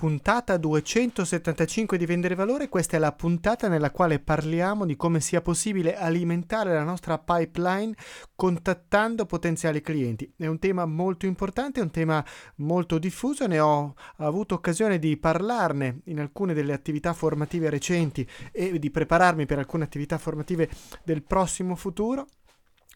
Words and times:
puntata 0.00 0.56
275 0.56 1.98
di 1.98 2.06
Vendere 2.06 2.34
Valore. 2.34 2.70
Questa 2.70 2.96
è 2.96 2.98
la 2.98 3.12
puntata 3.12 3.68
nella 3.68 3.90
quale 3.90 4.18
parliamo 4.18 4.86
di 4.86 4.96
come 4.96 5.20
sia 5.20 5.42
possibile 5.42 5.94
alimentare 5.94 6.72
la 6.72 6.84
nostra 6.84 7.18
pipeline 7.18 7.94
contattando 8.34 9.26
potenziali 9.26 9.82
clienti. 9.82 10.32
È 10.38 10.46
un 10.46 10.58
tema 10.58 10.86
molto 10.86 11.26
importante, 11.26 11.80
è 11.80 11.82
un 11.82 11.90
tema 11.90 12.24
molto 12.56 12.96
diffuso, 12.96 13.46
ne 13.46 13.60
ho 13.60 13.92
avuto 14.16 14.54
occasione 14.54 14.98
di 14.98 15.18
parlarne 15.18 16.00
in 16.04 16.18
alcune 16.18 16.54
delle 16.54 16.72
attività 16.72 17.12
formative 17.12 17.68
recenti 17.68 18.26
e 18.52 18.78
di 18.78 18.90
prepararmi 18.90 19.44
per 19.44 19.58
alcune 19.58 19.84
attività 19.84 20.16
formative 20.16 20.70
del 21.04 21.22
prossimo 21.22 21.76
futuro 21.76 22.26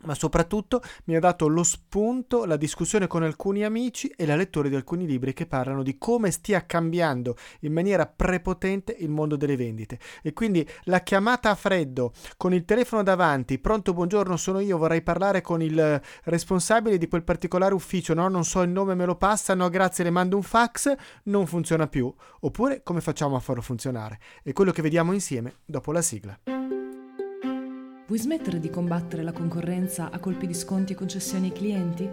ma 0.05 0.14
soprattutto 0.14 0.82
mi 1.05 1.16
ha 1.16 1.21
dato 1.21 1.46
lo 1.48 1.62
spunto 1.62 2.45
la 2.45 2.57
discussione 2.57 3.07
con 3.07 3.23
alcuni 3.23 3.64
amici 3.64 4.12
e 4.16 4.27
la 4.27 4.36
lettura 4.36 4.68
di 4.68 4.75
alcuni 4.75 5.07
libri 5.07 5.32
che 5.32 5.46
parlano 5.46 5.82
di 5.82 5.98
come 5.98 6.30
stia 6.30 6.66
cambiando 6.66 7.36
in 7.61 7.73
maniera 7.73 8.07
prepotente 8.07 8.96
il 8.99 9.11
mondo 9.11 9.36
delle 9.36 9.57
vendite. 9.57 9.99
E 10.22 10.32
quindi 10.32 10.67
la 10.85 11.00
chiamata 11.00 11.50
a 11.50 11.54
freddo 11.54 12.13
con 12.36 12.53
il 12.54 12.64
telefono 12.64 13.03
davanti, 13.03 13.58
pronto 13.58 13.93
buongiorno 13.93 14.36
sono 14.36 14.61
io, 14.61 14.79
vorrei 14.79 15.03
parlare 15.03 15.40
con 15.40 15.63
il 15.63 16.00
responsabile 16.25 16.99
di 16.99 17.08
quel 17.08 17.25
particolare 17.25 17.75
ufficio, 17.75 18.14
no 18.14 18.29
non 18.29 18.44
so 18.44 18.63
il 18.63 18.71
nome, 18.71 18.94
me 18.94 19.05
lo 19.05 19.16
passa, 19.16 19.55
no 19.55 19.68
grazie, 19.68 20.05
le 20.05 20.11
mando 20.11 20.36
un 20.36 20.43
fax, 20.43 20.94
non 21.25 21.46
funziona 21.46 21.86
più. 21.86 22.13
Oppure 22.41 22.82
come 22.82 23.00
facciamo 23.00 23.36
a 23.36 23.41
farlo 23.41 23.63
funzionare? 23.63 24.18
È 24.43 24.52
quello 24.52 24.72
che 24.72 24.82
vediamo 24.82 25.13
insieme 25.13 25.55
dopo 25.64 25.93
la 25.93 26.02
sigla. 26.02 26.83
Vuoi 28.14 28.27
smettere 28.27 28.61
di 28.61 28.71
combattere 28.71 29.25
la 29.25 29.32
concorrenza 29.32 30.09
a 30.13 30.21
colpi 30.21 30.46
di 30.46 30.55
sconti 30.55 30.93
e 30.93 30.95
concessioni 30.95 31.46
ai 31.46 31.53
clienti? 31.53 32.09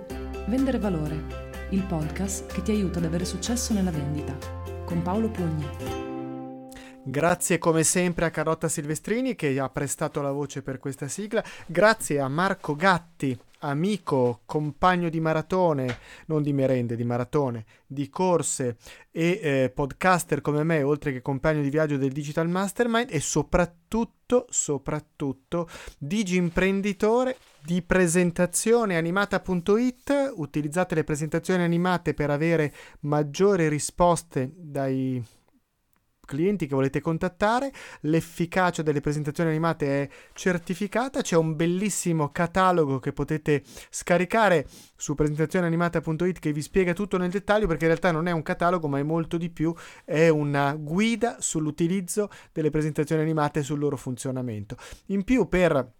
Vendere 0.47 0.79
Valore, 0.79 1.67
il 1.69 1.83
podcast 1.83 2.51
che 2.51 2.63
ti 2.63 2.71
aiuta 2.71 2.97
ad 2.97 3.05
avere 3.05 3.23
successo 3.23 3.71
nella 3.71 3.91
vendita, 3.91 4.35
con 4.83 5.03
Paolo 5.03 5.29
Pugni. 5.29 5.63
Grazie 7.03 7.59
come 7.59 7.83
sempre 7.83 8.25
a 8.25 8.31
Carotta 8.31 8.67
Silvestrini 8.67 9.35
che 9.35 9.59
ha 9.59 9.69
prestato 9.69 10.23
la 10.23 10.31
voce 10.31 10.63
per 10.63 10.79
questa 10.79 11.07
sigla. 11.07 11.43
Grazie 11.67 12.19
a 12.19 12.27
Marco 12.27 12.75
Gatti 12.75 13.37
amico, 13.61 14.41
compagno 14.45 15.09
di 15.09 15.19
maratone, 15.19 15.97
non 16.27 16.43
di 16.43 16.53
merende, 16.53 16.95
di 16.95 17.03
maratone, 17.03 17.65
di 17.85 18.09
corse 18.09 18.77
e 19.11 19.39
eh, 19.41 19.71
podcaster 19.73 20.41
come 20.41 20.63
me, 20.63 20.83
oltre 20.83 21.11
che 21.11 21.21
compagno 21.21 21.61
di 21.61 21.69
viaggio 21.69 21.97
del 21.97 22.11
Digital 22.11 22.49
Mastermind 22.49 23.09
e 23.11 23.19
soprattutto, 23.19 24.45
soprattutto, 24.49 25.67
digi 25.97 26.37
imprenditore 26.37 27.37
di 27.63 27.81
presentazione 27.81 28.97
animata.it. 28.97 30.33
Utilizzate 30.35 30.95
le 30.95 31.03
presentazioni 31.03 31.63
animate 31.63 32.13
per 32.13 32.29
avere 32.29 32.73
maggiori 33.01 33.67
risposte 33.67 34.51
dai 34.55 35.23
clienti 36.31 36.65
che 36.65 36.75
volete 36.75 37.01
contattare, 37.01 37.73
l'efficacia 38.01 38.81
delle 38.81 39.01
presentazioni 39.01 39.49
animate 39.49 40.03
è 40.03 40.09
certificata, 40.31 41.21
c'è 41.21 41.35
un 41.35 41.57
bellissimo 41.57 42.29
catalogo 42.31 42.99
che 42.99 43.11
potete 43.11 43.63
scaricare 43.89 44.65
su 44.95 45.13
presentazioneanimata.it 45.13 46.39
che 46.39 46.53
vi 46.53 46.61
spiega 46.61 46.93
tutto 46.93 47.17
nel 47.17 47.29
dettaglio 47.29 47.67
perché 47.67 47.83
in 47.83 47.89
realtà 47.89 48.11
non 48.11 48.27
è 48.27 48.31
un 48.31 48.43
catalogo 48.43 48.87
ma 48.87 48.99
è 48.99 49.03
molto 49.03 49.35
di 49.35 49.49
più, 49.49 49.75
è 50.05 50.29
una 50.29 50.73
guida 50.75 51.35
sull'utilizzo 51.39 52.29
delle 52.53 52.69
presentazioni 52.69 53.21
animate 53.21 53.59
e 53.59 53.63
sul 53.63 53.79
loro 53.79 53.97
funzionamento. 53.97 54.77
In 55.07 55.25
più 55.25 55.49
per 55.49 55.99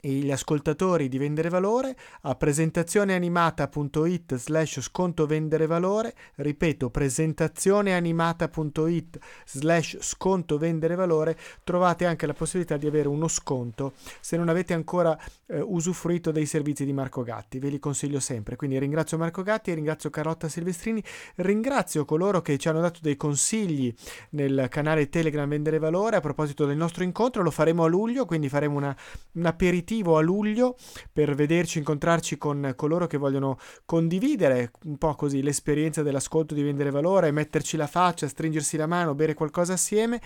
gli 0.00 0.30
ascoltatori 0.30 1.08
di 1.08 1.18
Vendere 1.18 1.50
Valore 1.50 1.94
a 2.22 2.34
presentazioneanimata.it 2.34 4.36
slash 4.36 4.80
sconto 4.80 5.26
vendere 5.26 5.66
valore 5.66 6.14
ripeto 6.36 6.88
presentazioneanimata.it 6.88 9.18
slash 9.44 9.98
sconto 10.00 10.56
vendere 10.56 10.94
valore 10.94 11.36
trovate 11.64 12.06
anche 12.06 12.26
la 12.26 12.32
possibilità 12.32 12.78
di 12.78 12.86
avere 12.86 13.08
uno 13.08 13.28
sconto 13.28 13.92
se 14.20 14.38
non 14.38 14.48
avete 14.48 14.72
ancora 14.72 15.18
eh, 15.46 15.60
usufruito 15.60 16.30
dei 16.30 16.46
servizi 16.46 16.84
di 16.84 16.92
Marco 16.92 17.22
Gatti. 17.22 17.58
Ve 17.58 17.68
li 17.68 17.78
consiglio 17.78 18.20
sempre. 18.20 18.56
Quindi 18.56 18.78
ringrazio 18.78 19.18
Marco 19.18 19.42
Gatti 19.42 19.74
ringrazio 19.74 20.10
Carotta 20.10 20.48
Silvestrini 20.48 21.02
ringrazio 21.36 22.04
coloro 22.04 22.40
che 22.40 22.58
ci 22.58 22.68
hanno 22.68 22.80
dato 22.80 23.00
dei 23.02 23.16
consigli 23.16 23.92
nel 24.30 24.66
canale 24.70 25.08
Telegram 25.08 25.48
Vendere 25.48 25.78
Valore. 25.78 26.16
A 26.16 26.20
proposito 26.20 26.64
del 26.64 26.76
nostro 26.76 27.04
incontro 27.04 27.42
lo 27.42 27.50
faremo 27.50 27.84
a 27.84 27.88
luglio 27.88 28.24
quindi 28.24 28.48
faremo 28.48 28.76
una, 28.76 28.96
un 29.32 29.46
aperitivo 29.46 29.88
aperitivo 29.90 30.16
a 30.16 30.20
luglio 30.20 30.76
per 31.12 31.34
vederci, 31.34 31.78
incontrarci 31.78 32.38
con 32.38 32.72
coloro 32.76 33.06
che 33.06 33.16
vogliono 33.16 33.58
condividere 33.84 34.70
un 34.84 34.96
po' 34.96 35.14
così 35.14 35.42
l'esperienza 35.42 36.02
dell'ascolto 36.02 36.54
di 36.54 36.62
vendere 36.62 36.90
valore, 36.90 37.32
metterci 37.32 37.76
la 37.76 37.86
faccia, 37.86 38.28
stringersi 38.28 38.76
la 38.76 38.86
mano, 38.86 39.14
bere 39.14 39.34
qualcosa 39.34 39.72
assieme, 39.72 40.20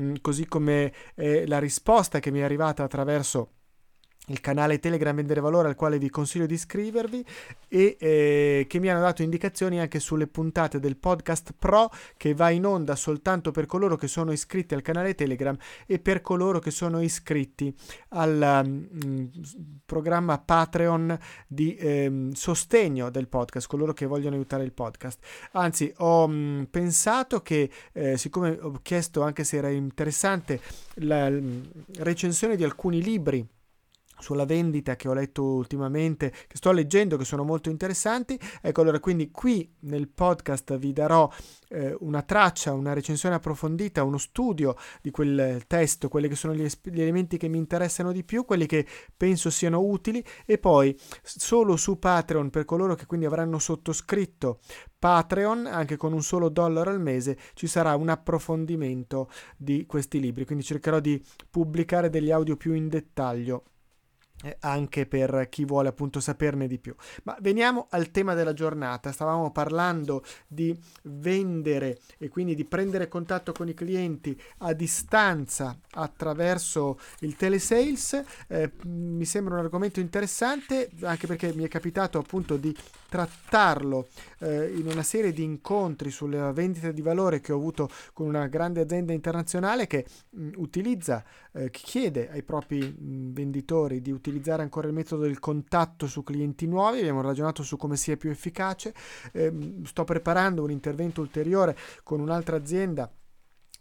mm, 0.00 0.14
così 0.22 0.46
come 0.46 0.92
eh, 1.14 1.46
la 1.46 1.58
risposta 1.58 2.18
che 2.18 2.30
mi 2.30 2.40
è 2.40 2.42
arrivata 2.42 2.82
attraverso 2.82 3.52
il 4.30 4.40
canale 4.40 4.78
Telegram 4.78 5.14
Vendere 5.14 5.40
Valore 5.40 5.68
al 5.68 5.74
quale 5.74 5.98
vi 5.98 6.08
consiglio 6.08 6.46
di 6.46 6.54
iscrivervi 6.54 7.24
e 7.68 7.96
eh, 7.98 8.66
che 8.68 8.78
mi 8.78 8.88
hanno 8.88 9.00
dato 9.00 9.22
indicazioni 9.22 9.80
anche 9.80 10.00
sulle 10.00 10.26
puntate 10.26 10.78
del 10.78 10.96
podcast 10.96 11.54
Pro 11.58 11.90
che 12.16 12.34
va 12.34 12.50
in 12.50 12.64
onda 12.64 12.96
soltanto 12.96 13.50
per 13.50 13.66
coloro 13.66 13.96
che 13.96 14.08
sono 14.08 14.32
iscritti 14.32 14.74
al 14.74 14.82
canale 14.82 15.14
Telegram 15.14 15.56
e 15.86 15.98
per 15.98 16.20
coloro 16.20 16.58
che 16.58 16.70
sono 16.70 17.00
iscritti 17.00 17.74
al 18.10 18.62
um, 18.64 19.30
programma 19.84 20.38
Patreon 20.38 21.18
di 21.46 21.76
um, 21.80 22.32
sostegno 22.32 23.10
del 23.10 23.28
podcast, 23.28 23.66
coloro 23.66 23.92
che 23.92 24.06
vogliono 24.06 24.36
aiutare 24.36 24.64
il 24.64 24.72
podcast. 24.72 25.18
Anzi, 25.52 25.92
ho 25.98 26.24
um, 26.24 26.66
pensato 26.70 27.42
che 27.42 27.70
eh, 27.92 28.16
siccome 28.16 28.58
ho 28.60 28.78
chiesto 28.82 29.22
anche 29.22 29.44
se 29.44 29.56
era 29.56 29.68
interessante 29.68 30.60
la 30.94 31.30
recensione 31.98 32.56
di 32.56 32.64
alcuni 32.64 33.02
libri 33.02 33.46
sulla 34.20 34.44
vendita 34.44 34.96
che 34.96 35.08
ho 35.08 35.12
letto 35.12 35.42
ultimamente, 35.42 36.30
che 36.30 36.56
sto 36.56 36.72
leggendo, 36.72 37.16
che 37.16 37.24
sono 37.24 37.44
molto 37.44 37.70
interessanti. 37.70 38.38
Ecco, 38.60 38.80
allora 38.82 39.00
quindi 39.00 39.30
qui 39.30 39.74
nel 39.80 40.08
podcast 40.08 40.76
vi 40.78 40.92
darò 40.92 41.30
eh, 41.68 41.96
una 42.00 42.22
traccia, 42.22 42.72
una 42.72 42.92
recensione 42.92 43.34
approfondita, 43.34 44.02
uno 44.02 44.18
studio 44.18 44.76
di 45.00 45.10
quel 45.10 45.64
testo, 45.66 46.08
quelli 46.08 46.28
che 46.28 46.36
sono 46.36 46.54
gli, 46.54 46.66
gli, 46.84 47.00
elementi 47.00 47.36
che 47.36 47.48
mi 47.48 47.58
interessano 47.58 48.12
di 48.12 48.24
più, 48.24 48.44
quelli 48.44 48.66
che 48.66 48.86
penso 49.16 49.50
siano 49.50 49.80
utili. 49.80 50.24
E 50.44 50.58
poi 50.58 50.96
solo 51.22 51.76
su 51.76 51.98
Patreon 51.98 52.50
per 52.50 52.64
coloro 52.64 52.94
che 52.94 53.06
quindi 53.06 53.26
avranno 53.26 53.58
sottoscritto 53.58 54.60
Patreon, 55.00 55.64
anche 55.66 55.96
con 55.96 56.12
un 56.12 56.22
solo 56.22 56.50
dollaro 56.50 56.90
al 56.90 57.00
mese, 57.00 57.38
ci 57.54 57.66
sarà 57.66 57.96
un 57.96 58.10
approfondimento 58.10 59.30
di 59.56 59.86
questi 59.86 60.20
libri, 60.20 60.44
quindi 60.44 60.62
cercherò 60.62 61.00
di 61.00 61.24
pubblicare 61.48 62.10
degli 62.10 62.30
audio 62.30 62.56
più 62.56 62.74
in 62.74 62.88
dettaglio 62.88 63.64
eh, 64.42 64.56
anche 64.60 65.06
per 65.06 65.48
chi 65.50 65.64
vuole 65.64 65.88
appunto 65.88 66.20
saperne 66.20 66.66
di 66.66 66.78
più. 66.78 66.94
Ma 67.24 67.36
veniamo 67.40 67.86
al 67.90 68.10
tema 68.10 68.34
della 68.34 68.52
giornata. 68.52 69.12
Stavamo 69.12 69.50
parlando 69.50 70.24
di 70.46 70.78
vendere 71.02 71.98
e 72.18 72.28
quindi 72.28 72.54
di 72.54 72.64
prendere 72.64 73.08
contatto 73.08 73.52
con 73.52 73.68
i 73.68 73.74
clienti 73.74 74.38
a 74.58 74.72
distanza 74.72 75.78
attraverso 75.92 76.98
il 77.20 77.36
telesales. 77.36 78.22
Eh, 78.48 78.72
mi 78.84 79.24
sembra 79.24 79.54
un 79.54 79.60
argomento 79.60 80.00
interessante 80.00 80.90
anche 81.02 81.26
perché 81.26 81.52
mi 81.54 81.64
è 81.64 81.68
capitato 81.68 82.18
appunto 82.18 82.56
di 82.56 82.74
trattarlo 83.10 84.06
eh, 84.38 84.72
in 84.74 84.86
una 84.86 85.02
serie 85.02 85.32
di 85.32 85.42
incontri 85.42 86.10
sulla 86.10 86.52
vendita 86.52 86.92
di 86.92 87.02
valore 87.02 87.40
che 87.40 87.52
ho 87.52 87.56
avuto 87.56 87.90
con 88.14 88.26
una 88.26 88.46
grande 88.46 88.80
azienda 88.80 89.12
internazionale 89.12 89.86
che 89.86 90.06
mh, 90.30 90.50
utilizza, 90.56 91.22
eh, 91.52 91.70
chiede 91.70 92.30
ai 92.30 92.42
propri 92.44 92.78
mh, 92.80 93.32
venditori 93.32 94.00
di 94.00 94.12
utilizzare 94.12 94.62
ancora 94.62 94.86
il 94.86 94.94
metodo 94.94 95.22
del 95.24 95.40
contatto 95.40 96.06
su 96.06 96.22
clienti 96.22 96.66
nuovi. 96.66 97.00
Abbiamo 97.00 97.20
ragionato 97.20 97.62
su 97.64 97.76
come 97.76 97.96
sia 97.96 98.16
più 98.16 98.30
efficace. 98.30 98.94
Eh, 99.32 99.80
sto 99.84 100.04
preparando 100.04 100.62
un 100.62 100.70
intervento 100.70 101.20
ulteriore 101.20 101.76
con 102.04 102.20
un'altra 102.20 102.56
azienda 102.56 103.12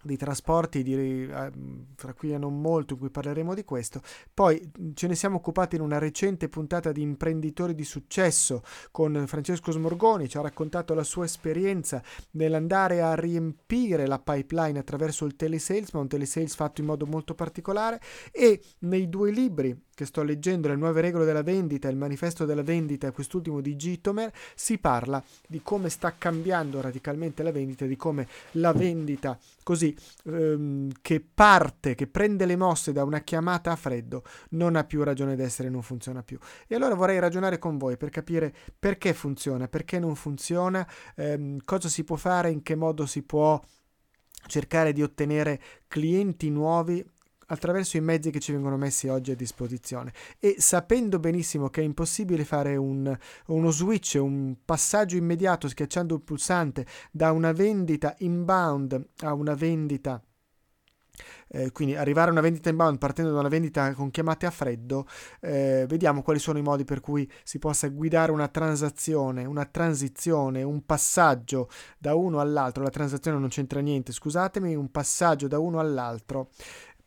di 0.02 0.18
trasporti, 0.18 0.84
di, 0.84 0.94
eh, 0.94 1.52
fra 1.96 2.14
qui 2.14 2.34
a 2.34 2.38
non 2.38 2.60
molto, 2.60 2.94
in 2.94 3.00
cui 3.00 3.10
parleremo 3.10 3.54
di 3.54 3.64
questo. 3.64 4.02
Poi 4.34 4.72
ce 4.94 5.08
ne 5.08 5.16
siamo 5.16 5.38
occupati 5.38 5.76
in 5.76 5.82
una 5.82 5.98
recente 5.98 6.50
puntata 6.50 6.92
di 6.92 7.02
imprenditori 7.02 7.76
di 7.76 7.84
successo 7.84 8.64
con 8.92 9.26
Francesco 9.28 9.72
Smorgoni, 9.72 10.30
ci 10.30 10.38
ha 10.38 10.42
raccontato 10.42 10.94
la 10.94 11.04
sua 11.04 11.26
esperienza 11.26 12.02
nell'andare 12.32 13.02
a 13.02 13.16
riempire 13.16 14.08
la 14.08 14.20
pipeline 14.20 14.80
attraverso 14.80 15.26
il 15.26 15.36
telesales, 15.36 15.92
ma 15.92 16.00
un 16.00 16.08
telesales 16.08 16.56
fatto 16.56 16.82
in 16.82 16.88
modo 16.88 17.06
molto 17.06 17.36
particolare 17.36 18.00
e 18.32 18.62
nei 18.80 19.10
due 19.10 19.32
libri 19.32 19.88
che 20.00 20.06
sto 20.06 20.24
leggendo, 20.24 20.70
Le 20.70 20.78
nuove 20.78 21.02
regole 21.02 21.26
della 21.26 21.44
vendita, 21.44 21.90
il 21.90 21.98
manifesto 21.98 22.46
della 22.46 22.64
vendita 22.64 23.12
quest'ultimo 23.12 23.60
di 23.60 23.76
Gitomer, 23.76 24.32
si 24.56 24.78
parla 24.78 25.22
di 25.46 25.60
come 25.62 25.90
sta 25.90 26.16
cambiando 26.18 26.80
radicalmente 26.80 27.44
la 27.44 27.52
vendita, 27.52 27.86
di 27.86 27.98
come 27.98 28.26
la 28.52 28.72
vendita 28.72 29.38
così 29.62 29.94
ehm, 30.24 30.90
che 31.02 31.20
parte, 31.20 31.96
che 31.96 32.08
prende 32.08 32.46
le 32.46 32.56
mosse 32.56 32.94
da 32.94 33.04
una 33.04 33.20
chiamata 33.20 33.74
a 33.74 33.76
freddo, 33.76 34.24
non 34.52 34.78
ha 34.78 34.86
più 34.86 35.04
ragione 35.04 35.36
d'essere, 35.36 35.70
non 35.70 35.82
funziona 35.82 36.24
più. 36.24 36.40
E 36.66 36.76
allora 36.76 36.96
vorrei 36.96 37.20
ragionare 37.20 37.60
con 37.60 37.78
voi 37.78 37.98
per 37.98 38.10
capire 38.10 38.54
perché 38.80 39.14
funziona, 39.14 39.68
perché 39.68 40.00
non 40.00 40.16
funziona, 40.16 40.88
ehm, 41.16 41.58
cosa 41.66 41.90
si 41.90 42.06
può 42.06 42.16
fare, 42.16 42.52
in 42.52 42.64
che 42.64 42.76
modo 42.76 43.06
si 43.06 43.22
può 43.22 43.62
cercare 44.48 44.94
di 44.94 45.04
ottenere 45.04 45.60
clienti 45.90 46.50
nuovi 46.50 47.06
attraverso 47.50 47.98
i 47.98 48.02
mezzi 48.02 48.32
che 48.32 48.40
ci 48.40 48.52
vengono 48.52 48.78
messi 48.78 49.08
oggi 49.08 49.32
a 49.32 49.36
disposizione 49.36 50.14
e 50.40 50.56
sapendo 50.58 51.20
benissimo 51.20 51.70
che 51.70 51.82
è 51.82 51.84
impossibile 51.84 52.46
fare 52.46 52.76
un, 52.76 53.16
uno 53.48 53.72
switch, 53.72 54.18
un 54.20 54.56
passaggio 54.64 55.16
immediato 55.16 55.68
schiacciando 55.68 56.16
il 56.16 56.22
pulsante 56.22 56.86
da 57.12 57.32
una 57.32 57.52
vendita 57.52 58.16
inbound 58.20 59.10
a 59.20 59.34
una 59.34 59.54
vendita 59.54 60.22
eh, 61.50 61.72
quindi 61.72 61.96
arrivare 61.96 62.30
a 62.30 62.32
una 62.32 62.42
vendita 62.42 62.70
inbound 62.70 62.98
partendo 62.98 63.32
da 63.32 63.40
una 63.40 63.50
vendita 63.50 63.94
con 63.94 64.12
chiamate 64.12 64.46
a 64.46 64.52
freddo, 64.52 65.08
eh, 65.42 65.86
vediamo 65.88 66.22
quali 66.22 66.40
sono 66.40 66.60
i 66.60 66.62
modi 66.62 66.84
per 66.84 67.00
cui 67.00 67.30
si 67.44 67.60
possa 67.60 67.88
guidare 67.88 68.32
una 68.32 68.48
transazione, 68.48 69.46
una 69.46 69.66
transizione, 69.66 70.64
un 70.64 70.86
passaggio 70.86 71.70
da 71.98 72.16
uno 72.16 72.40
all'altro. 72.40 72.84
La 72.84 72.90
transazione 72.90 73.40
non 73.40 73.50
c'entra 73.50 73.80
niente, 73.80 74.12
scusatemi, 74.12 74.76
un 74.76 74.92
passaggio 74.92 75.48
da 75.48 75.60
uno 75.60 75.80
all'altro 75.80 76.50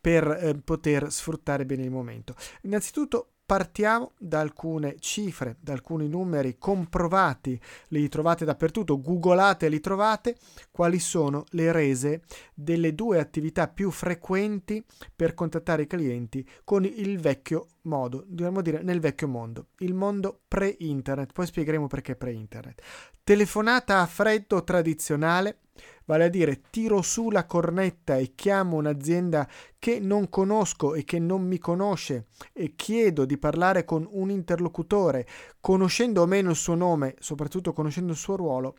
per 0.03 0.27
eh, 0.29 0.55
poter 0.57 1.13
sfruttare 1.13 1.65
bene 1.65 1.85
il 1.85 1.91
momento. 1.91 2.35
Innanzitutto 2.63 3.29
partiamo 3.47 4.13
da 4.19 4.41
alcune 4.41 4.97
cifre, 4.99 5.57
da 5.61 5.73
alcuni 5.73 6.09
numeri 6.09 6.57
comprovati, 6.59 7.61
li 7.89 8.09
trovate 8.09 8.45
dappertutto, 8.45 9.01
googolate 9.01 9.67
e 9.67 9.69
li 9.69 9.79
trovate, 9.79 10.37
quali 10.71 10.99
sono 10.99 11.45
le 11.51 11.71
rese 11.71 12.23
delle 12.55 12.95
due 12.95 13.21
attività 13.21 13.69
più 13.69 13.91
frequenti 13.91 14.83
per 15.15 15.35
contattare 15.35 15.83
i 15.83 15.87
clienti 15.87 16.49
con 16.65 16.85
il 16.85 17.21
vecchio 17.21 17.67
modo, 17.83 18.25
dobbiamo 18.27 18.63
dire 18.63 18.83
nel 18.83 19.01
vecchio 19.01 19.29
mondo, 19.29 19.69
il 19.79 19.95
mondo 19.95 20.43
pre-internet, 20.47 21.33
poi 21.33 21.47
spiegheremo 21.47 21.87
perché 21.87 22.17
pre-internet. 22.17 22.83
Telefonata 23.25 24.01
a 24.01 24.07
freddo 24.07 24.63
tradizionale, 24.65 25.59
vale 26.05 26.25
a 26.25 26.29
dire 26.29 26.63
tiro 26.71 27.03
su 27.03 27.31
la 27.31 27.47
cornetta 27.47 28.17
e 28.17 28.35
chiamo 28.35 28.77
un'azienda 28.77 29.49
che 29.79 29.99
non 30.01 30.29
conosco 30.29 30.95
e 30.95 31.05
che 31.05 31.19
non 31.19 31.47
mi 31.47 31.59
conosce 31.59 32.27
e 32.53 32.75
chiedo 32.75 33.25
di 33.25 33.39
parlare 33.39 33.85
con 33.85 34.07
un 34.11 34.31
interlocutore, 34.31 35.27
conoscendo 35.61 36.23
o 36.23 36.27
meno 36.27 36.51
il 36.51 36.57
suo 36.57 36.75
nome, 36.75 37.15
soprattutto 37.19 37.73
conoscendo 37.73 38.13
il 38.13 38.19
suo 38.19 38.37
ruolo, 38.37 38.77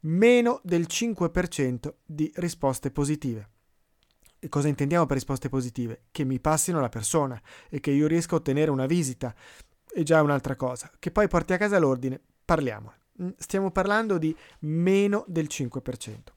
meno 0.00 0.60
del 0.62 0.86
5% 0.88 1.94
di 2.04 2.30
risposte 2.36 2.90
positive. 2.90 3.50
E 4.40 4.48
cosa 4.48 4.68
intendiamo 4.68 5.06
per 5.06 5.16
risposte 5.16 5.48
positive? 5.48 6.02
Che 6.10 6.24
mi 6.24 6.38
passino 6.38 6.80
la 6.80 6.88
persona 6.88 7.40
e 7.68 7.80
che 7.80 7.90
io 7.90 8.06
riesca 8.06 8.34
a 8.34 8.38
ottenere 8.38 8.70
una 8.70 8.86
visita. 8.86 9.34
È 9.90 10.02
già 10.02 10.22
un'altra 10.22 10.54
cosa. 10.54 10.90
Che 10.98 11.10
poi 11.10 11.28
porti 11.28 11.52
a 11.52 11.56
casa 11.56 11.78
l'ordine, 11.78 12.20
parliamo. 12.44 12.92
Mm, 13.22 13.30
stiamo 13.36 13.70
parlando 13.70 14.16
di 14.18 14.34
meno 14.60 15.24
del 15.26 15.48
5% 15.50 16.36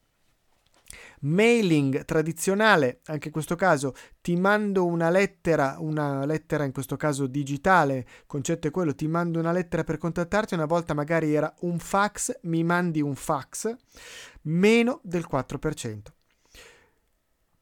mailing 1.22 2.06
tradizionale, 2.06 3.02
anche 3.06 3.28
in 3.28 3.34
questo 3.34 3.56
caso 3.56 3.94
ti 4.22 4.36
mando 4.36 4.86
una 4.86 5.10
lettera, 5.10 5.78
una 5.80 6.26
lettera 6.26 6.64
in 6.64 6.72
questo 6.72 6.98
caso 6.98 7.28
digitale, 7.28 8.06
concetto 8.26 8.68
è 8.68 8.72
quello, 8.72 8.96
ti 8.96 9.08
mando 9.08 9.40
una 9.40 9.52
lettera 9.52 9.84
per 9.84 9.98
contattarti, 9.98 10.54
una 10.54 10.66
volta 10.66 10.94
magari 10.94 11.34
era 11.34 11.54
un 11.62 11.80
fax, 11.80 12.40
mi 12.44 12.64
mandi 12.64 13.02
un 13.02 13.16
fax, 13.16 13.76
meno 14.44 15.00
del 15.04 15.26
4%. 15.30 16.00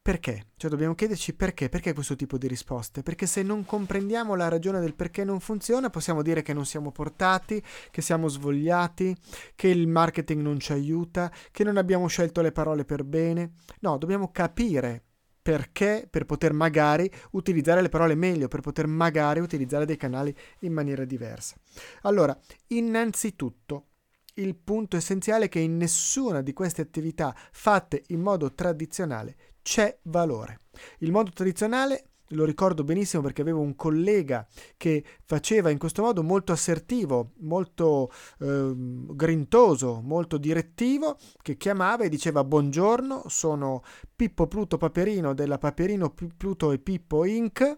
Perché? 0.01 0.47
Cioè 0.55 0.71
dobbiamo 0.71 0.95
chiederci 0.95 1.35
perché, 1.35 1.69
perché 1.69 1.93
questo 1.93 2.15
tipo 2.15 2.37
di 2.37 2.47
risposte? 2.47 3.03
Perché 3.03 3.27
se 3.27 3.43
non 3.43 3.65
comprendiamo 3.65 4.33
la 4.33 4.47
ragione 4.47 4.79
del 4.79 4.95
perché 4.95 5.23
non 5.23 5.39
funziona, 5.39 5.89
possiamo 5.89 6.21
dire 6.21 6.41
che 6.41 6.53
non 6.53 6.65
siamo 6.65 6.91
portati, 6.91 7.61
che 7.91 8.01
siamo 8.01 8.27
svogliati, 8.27 9.15
che 9.55 9.67
il 9.67 9.87
marketing 9.87 10.41
non 10.41 10.59
ci 10.59 10.71
aiuta, 10.71 11.31
che 11.51 11.63
non 11.63 11.77
abbiamo 11.77 12.07
scelto 12.07 12.41
le 12.41 12.51
parole 12.51 12.85
per 12.85 13.03
bene. 13.03 13.51
No, 13.81 13.97
dobbiamo 13.97 14.31
capire 14.31 15.03
perché 15.41 16.07
per 16.09 16.25
poter 16.25 16.53
magari 16.53 17.11
utilizzare 17.31 17.81
le 17.81 17.89
parole 17.89 18.15
meglio, 18.15 18.47
per 18.47 18.61
poter 18.61 18.87
magari 18.87 19.41
utilizzare 19.41 19.85
dei 19.85 19.97
canali 19.97 20.35
in 20.59 20.73
maniera 20.73 21.05
diversa. 21.05 21.55
Allora, 22.03 22.37
innanzitutto, 22.67 23.87
il 24.35 24.55
punto 24.55 24.95
essenziale 24.95 25.45
è 25.45 25.49
che 25.49 25.59
in 25.59 25.75
nessuna 25.75 26.41
di 26.41 26.53
queste 26.53 26.81
attività 26.81 27.35
fatte 27.51 28.03
in 28.07 28.21
modo 28.21 28.53
tradizionale 28.53 29.35
c'è 29.61 29.97
valore. 30.03 30.61
Il 30.99 31.11
modo 31.11 31.31
tradizionale 31.31 32.09
lo 32.33 32.45
ricordo 32.45 32.83
benissimo 32.83 33.23
perché 33.23 33.41
avevo 33.41 33.61
un 33.61 33.75
collega 33.75 34.45
che 34.77 35.03
faceva 35.23 35.69
in 35.69 35.77
questo 35.77 36.01
modo 36.01 36.23
molto 36.23 36.51
assertivo, 36.51 37.31
molto 37.39 38.11
eh, 38.39 38.73
grintoso, 38.75 40.01
molto 40.01 40.37
direttivo, 40.37 41.17
che 41.41 41.57
chiamava 41.57 42.03
e 42.03 42.09
diceva 42.09 42.43
buongiorno, 42.43 43.23
sono 43.27 43.83
Pippo 44.15 44.47
Pluto 44.47 44.77
Paperino 44.77 45.33
della 45.33 45.57
Paperino 45.57 46.13
Pluto 46.37 46.71
e 46.71 46.79
Pippo 46.79 47.25
Inc. 47.25 47.73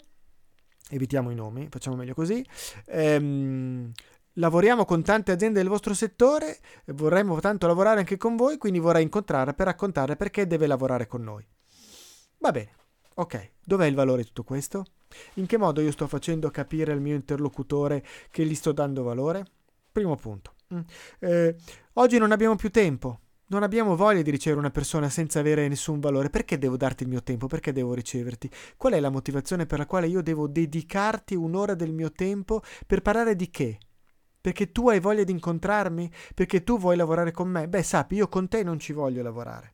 Evitiamo 0.90 1.30
i 1.30 1.36
nomi, 1.36 1.68
facciamo 1.70 1.96
meglio 1.96 2.14
così. 2.14 2.46
Ehm, 2.88 3.92
lavoriamo 4.34 4.84
con 4.84 5.02
tante 5.04 5.32
aziende 5.32 5.60
del 5.60 5.70
vostro 5.70 5.94
settore, 5.94 6.60
vorremmo 6.88 7.40
tanto 7.40 7.68
lavorare 7.68 8.00
anche 8.00 8.18
con 8.18 8.36
voi, 8.36 8.58
quindi 8.58 8.80
vorrei 8.80 9.04
incontrare 9.04 9.54
per 9.54 9.68
raccontare 9.68 10.18
perché 10.18 10.46
deve 10.48 10.68
lavorare 10.68 11.08
con 11.08 11.24
noi. 11.24 11.48
Va 12.42 12.50
bene, 12.50 12.72
ok, 13.14 13.52
dov'è 13.64 13.86
il 13.86 13.94
valore 13.94 14.24
di 14.24 14.28
tutto 14.30 14.44
questo? 14.44 14.84
In 15.36 15.46
che 15.46 15.58
modo 15.58 15.80
io 15.80 15.92
sto 15.92 16.08
facendo 16.08 16.50
capire 16.50 16.92
al 16.92 17.00
mio 17.00 17.14
interlocutore 17.14 18.04
che 18.32 18.44
gli 18.44 18.56
sto 18.56 18.72
dando 18.72 19.04
valore? 19.04 19.46
Primo 19.92 20.16
punto. 20.16 20.54
Mm. 20.74 20.80
Eh, 21.20 21.56
oggi 21.94 22.18
non 22.18 22.32
abbiamo 22.32 22.56
più 22.56 22.72
tempo, 22.72 23.20
non 23.50 23.62
abbiamo 23.62 23.96
voglia 23.96 24.24
di 24.24 24.32
ricevere 24.32 24.60
una 24.60 24.72
persona 24.72 25.08
senza 25.08 25.40
avere 25.40 25.68
nessun 25.68 26.00
valore. 26.00 26.32
Perché 26.32 26.58
devo 26.58 26.78
darti 26.78 27.04
il 27.04 27.10
mio 27.10 27.22
tempo? 27.22 27.46
Perché 27.46 27.72
devo 27.74 27.94
riceverti? 27.94 28.50
Qual 28.76 28.94
è 28.94 29.00
la 29.00 29.12
motivazione 29.12 29.68
per 29.68 29.78
la 29.78 29.86
quale 29.86 30.08
io 30.08 30.24
devo 30.24 30.48
dedicarti 30.48 31.36
un'ora 31.36 31.76
del 31.76 31.94
mio 31.94 32.12
tempo 32.12 32.64
per 32.88 33.04
parlare 33.04 33.36
di 33.36 33.52
che? 33.52 33.78
Perché 34.42 34.72
tu 34.72 34.90
hai 34.90 35.00
voglia 35.00 35.24
di 35.24 35.32
incontrarmi? 35.32 36.12
Perché 36.34 36.64
tu 36.64 36.80
vuoi 36.80 36.96
lavorare 36.96 37.32
con 37.32 37.50
me? 37.50 37.68
Beh, 37.68 37.84
sappi, 37.84 38.16
io 38.16 38.28
con 38.30 38.48
te 38.48 38.64
non 38.64 38.80
ci 38.80 38.94
voglio 38.94 39.22
lavorare. 39.22 39.74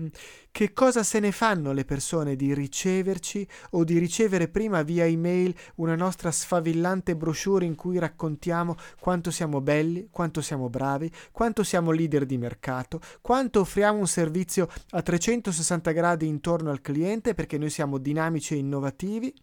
Mm. 0.00 0.06
Che 0.50 0.72
cosa 0.72 1.02
se 1.02 1.20
ne 1.20 1.32
fanno 1.32 1.72
le 1.72 1.84
persone 1.84 2.36
di 2.36 2.54
riceverci 2.54 3.46
o 3.70 3.84
di 3.84 3.98
ricevere 3.98 4.48
prima 4.48 4.82
via 4.82 5.04
email 5.04 5.54
una 5.76 5.94
nostra 5.94 6.30
sfavillante 6.30 7.16
brochure 7.16 7.64
in 7.64 7.74
cui 7.74 7.98
raccontiamo 7.98 8.76
quanto 9.00 9.30
siamo 9.30 9.60
belli, 9.60 10.08
quanto 10.10 10.40
siamo 10.40 10.68
bravi, 10.68 11.10
quanto 11.32 11.62
siamo 11.62 11.90
leader 11.90 12.24
di 12.26 12.38
mercato, 12.38 13.00
quanto 13.20 13.60
offriamo 13.60 13.98
un 13.98 14.06
servizio 14.06 14.68
a 14.90 15.02
360 15.02 15.90
gradi 15.92 16.26
intorno 16.26 16.70
al 16.70 16.80
cliente 16.80 17.34
perché 17.34 17.58
noi 17.58 17.70
siamo 17.70 17.98
dinamici 17.98 18.54
e 18.54 18.58
innovativi? 18.58 19.34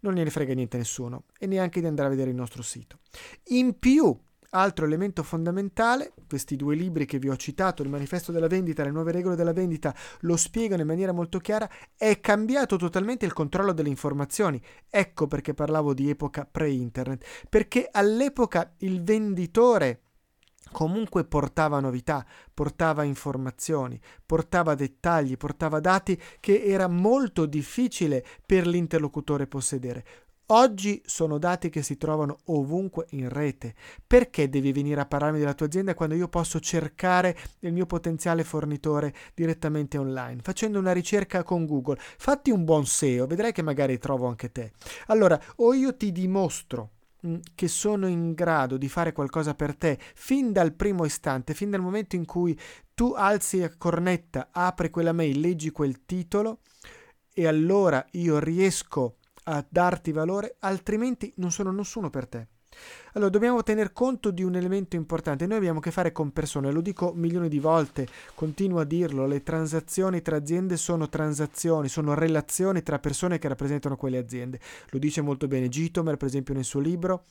Non 0.00 0.14
gliene 0.14 0.30
frega 0.30 0.54
niente 0.54 0.76
a 0.76 0.80
nessuno 0.80 1.24
e 1.38 1.46
neanche 1.46 1.80
di 1.80 1.86
andare 1.86 2.08
a 2.08 2.10
vedere 2.10 2.30
il 2.30 2.36
nostro 2.36 2.62
sito. 2.62 2.98
In 3.48 3.78
più, 3.78 4.16
Altro 4.50 4.86
elemento 4.86 5.22
fondamentale, 5.22 6.12
questi 6.28 6.56
due 6.56 6.74
libri 6.74 7.04
che 7.04 7.18
vi 7.18 7.28
ho 7.28 7.36
citato, 7.36 7.82
il 7.82 7.88
manifesto 7.88 8.32
della 8.32 8.46
vendita 8.46 8.82
e 8.82 8.86
le 8.86 8.90
nuove 8.92 9.12
regole 9.12 9.36
della 9.36 9.52
vendita, 9.52 9.94
lo 10.20 10.36
spiegano 10.36 10.82
in 10.82 10.88
maniera 10.88 11.12
molto 11.12 11.38
chiara, 11.38 11.68
è 11.96 12.20
cambiato 12.20 12.76
totalmente 12.76 13.26
il 13.26 13.32
controllo 13.32 13.72
delle 13.72 13.88
informazioni. 13.88 14.60
Ecco 14.88 15.26
perché 15.26 15.54
parlavo 15.54 15.94
di 15.94 16.08
epoca 16.08 16.46
pre-internet, 16.50 17.46
perché 17.48 17.88
all'epoca 17.90 18.74
il 18.78 19.02
venditore 19.02 20.00
comunque 20.72 21.24
portava 21.24 21.80
novità, 21.80 22.24
portava 22.52 23.02
informazioni, 23.04 24.00
portava 24.24 24.74
dettagli, 24.74 25.36
portava 25.36 25.80
dati 25.80 26.20
che 26.40 26.64
era 26.64 26.88
molto 26.88 27.46
difficile 27.46 28.24
per 28.44 28.66
l'interlocutore 28.66 29.46
possedere. 29.46 30.04
Oggi 30.50 31.02
sono 31.04 31.38
dati 31.38 31.70
che 31.70 31.82
si 31.82 31.96
trovano 31.96 32.38
ovunque 32.44 33.06
in 33.10 33.28
rete. 33.28 33.74
Perché 34.06 34.48
devi 34.48 34.70
venire 34.70 35.00
a 35.00 35.06
parlarmi 35.06 35.40
della 35.40 35.54
tua 35.54 35.66
azienda 35.66 35.94
quando 35.94 36.14
io 36.14 36.28
posso 36.28 36.60
cercare 36.60 37.36
il 37.60 37.72
mio 37.72 37.84
potenziale 37.84 38.44
fornitore 38.44 39.12
direttamente 39.34 39.98
online? 39.98 40.42
Facendo 40.42 40.78
una 40.78 40.92
ricerca 40.92 41.42
con 41.42 41.66
Google. 41.66 41.98
Fatti 41.98 42.52
un 42.52 42.64
buon 42.64 42.86
SEO, 42.86 43.26
vedrai 43.26 43.50
che 43.50 43.62
magari 43.62 43.98
trovo 43.98 44.28
anche 44.28 44.52
te. 44.52 44.70
Allora, 45.06 45.40
o 45.56 45.74
io 45.74 45.96
ti 45.96 46.12
dimostro 46.12 46.90
mm, 47.26 47.38
che 47.56 47.66
sono 47.66 48.06
in 48.06 48.32
grado 48.32 48.76
di 48.76 48.88
fare 48.88 49.10
qualcosa 49.10 49.54
per 49.56 49.74
te 49.74 49.98
fin 50.14 50.52
dal 50.52 50.74
primo 50.74 51.04
istante, 51.04 51.54
fin 51.54 51.70
dal 51.70 51.80
momento 51.80 52.14
in 52.14 52.24
cui 52.24 52.56
tu 52.94 53.14
alzi 53.16 53.58
la 53.58 53.76
cornetta, 53.76 54.50
apri 54.52 54.90
quella 54.90 55.12
mail, 55.12 55.40
leggi 55.40 55.72
quel 55.72 56.04
titolo 56.06 56.60
e 57.34 57.48
allora 57.48 58.06
io 58.12 58.38
riesco 58.38 59.16
a 59.48 59.64
darti 59.68 60.12
valore, 60.12 60.56
altrimenti 60.60 61.32
non 61.36 61.50
sono 61.50 61.72
nessuno 61.72 62.10
per 62.10 62.26
te. 62.26 62.46
Allora, 63.14 63.30
dobbiamo 63.30 63.62
tener 63.62 63.92
conto 63.92 64.30
di 64.30 64.42
un 64.42 64.54
elemento 64.56 64.96
importante. 64.96 65.46
Noi 65.46 65.56
abbiamo 65.56 65.78
a 65.78 65.82
che 65.82 65.90
fare 65.90 66.12
con 66.12 66.32
persone, 66.32 66.70
lo 66.70 66.82
dico 66.82 67.12
milioni 67.14 67.48
di 67.48 67.58
volte, 67.58 68.06
continuo 68.34 68.80
a 68.80 68.84
dirlo, 68.84 69.26
le 69.26 69.42
transazioni 69.42 70.20
tra 70.20 70.36
aziende 70.36 70.76
sono 70.76 71.08
transazioni, 71.08 71.88
sono 71.88 72.14
relazioni 72.14 72.82
tra 72.82 72.98
persone 72.98 73.38
che 73.38 73.48
rappresentano 73.48 73.96
quelle 73.96 74.18
aziende. 74.18 74.60
Lo 74.90 74.98
dice 74.98 75.22
molto 75.22 75.46
bene 75.46 75.68
Gitomer, 75.68 76.16
per 76.16 76.28
esempio, 76.28 76.54
nel 76.54 76.64
suo 76.64 76.80
libro. 76.80 77.24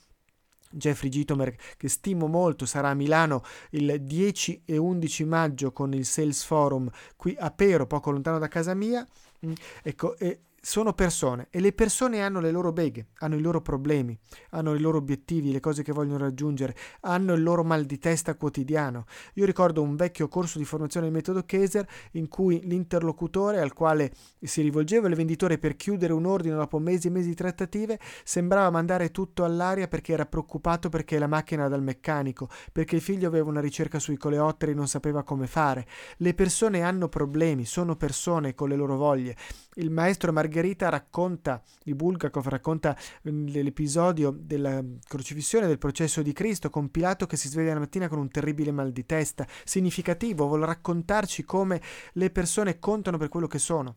Jeffrey 0.71 1.09
Gitomer, 1.09 1.55
che 1.77 1.87
stimo 1.87 2.27
molto, 2.27 2.65
sarà 2.65 2.89
a 2.89 2.93
Milano 2.95 3.43
il 3.71 4.01
10 4.01 4.63
e 4.65 4.77
11 4.77 5.23
maggio 5.25 5.71
con 5.71 5.93
il 5.93 6.05
Sales 6.05 6.43
Forum 6.43 6.89
qui 7.15 7.35
a 7.37 7.51
Pero, 7.51 7.85
poco 7.85 8.11
lontano 8.11 8.39
da 8.39 8.47
casa 8.47 8.73
mia. 8.73 9.05
Mm, 9.45 9.53
ecco, 9.83 10.17
e 10.17 10.39
sono 10.65 10.93
persone 10.93 11.45
e 11.51 11.59
le 11.59 11.73
persone 11.73 12.23
hanno 12.23 12.39
le 12.39 12.49
loro 12.49 12.71
beghe, 12.71 13.09
hanno 13.19 13.35
i 13.35 13.39
loro 13.39 13.61
problemi, 13.61 14.17
hanno 14.49 14.73
i 14.73 14.79
loro 14.79 14.97
obiettivi, 14.97 15.51
le 15.51 15.59
cose 15.59 15.83
che 15.83 15.91
vogliono 15.91 16.17
raggiungere, 16.17 16.75
hanno 17.01 17.33
il 17.33 17.43
loro 17.43 17.63
mal 17.63 17.85
di 17.85 17.99
testa 17.99 18.33
quotidiano. 18.33 19.05
Io 19.35 19.45
ricordo 19.45 19.83
un 19.83 19.95
vecchio 19.95 20.27
corso 20.27 20.57
di 20.57 20.65
formazione 20.65 21.05
del 21.05 21.15
metodo 21.15 21.43
Kaiser 21.45 21.87
in 22.13 22.27
cui 22.29 22.61
l'interlocutore 22.63 23.59
al 23.59 23.73
quale 23.73 24.11
si 24.41 24.63
rivolgeva 24.63 25.07
il 25.07 25.13
venditore 25.13 25.59
per 25.59 25.75
chiudere 25.75 26.13
un 26.13 26.25
ordine 26.25 26.55
dopo 26.55 26.79
mesi 26.79 27.07
e 27.07 27.11
mesi 27.11 27.27
di 27.27 27.35
trattative 27.35 27.99
sembrava 28.23 28.71
mandare 28.71 29.11
tutto 29.11 29.43
all'aria 29.43 29.87
perché 29.87 30.13
era 30.13 30.25
preoccupato 30.25 30.89
perché 30.89 31.19
la 31.19 31.27
macchina 31.27 31.61
era 31.61 31.69
dal 31.69 31.83
meccanico, 31.83 32.49
perché 32.71 32.95
il 32.95 33.01
figlio 33.01 33.27
aveva 33.27 33.49
una 33.49 33.61
ricerca 33.61 33.99
sui 33.99 34.17
coleotteri 34.17 34.71
e 34.71 34.75
non 34.75 34.87
sapeva 34.87 35.21
come 35.21 35.45
fare. 35.45 35.85
Le 36.17 36.33
persone 36.33 36.81
hanno 36.81 37.07
problemi, 37.07 37.65
sono 37.65 37.95
persone 37.95 38.55
con 38.55 38.67
le 38.67 38.75
loro 38.75 38.95
voglie. 38.95 39.35
Il 39.75 39.91
maestro 39.91 40.31
Margherita 40.31 40.53
Margherita 40.55 40.87
racconta, 40.87 41.61
di 41.83 41.93
Bulgakov 41.93 42.47
racconta 42.47 42.95
mm, 43.29 43.47
l'episodio 43.47 44.33
della 44.37 44.81
crocifissione 45.05 45.67
del 45.67 45.77
processo 45.77 46.21
di 46.21 46.31
Cristo 46.31 46.69
con 46.69 46.89
Pilato 46.89 47.25
che 47.25 47.35
si 47.35 47.49
sveglia 47.49 47.73
la 47.73 47.79
mattina 47.79 48.07
con 48.07 48.19
un 48.19 48.29
terribile 48.29 48.71
mal 48.71 48.93
di 48.93 49.05
testa, 49.05 49.45
significativo, 49.65 50.47
vuole 50.47 50.65
raccontarci 50.65 51.43
come 51.43 51.81
le 52.13 52.29
persone 52.29 52.79
contano 52.79 53.17
per 53.17 53.27
quello 53.27 53.47
che 53.47 53.59
sono. 53.59 53.95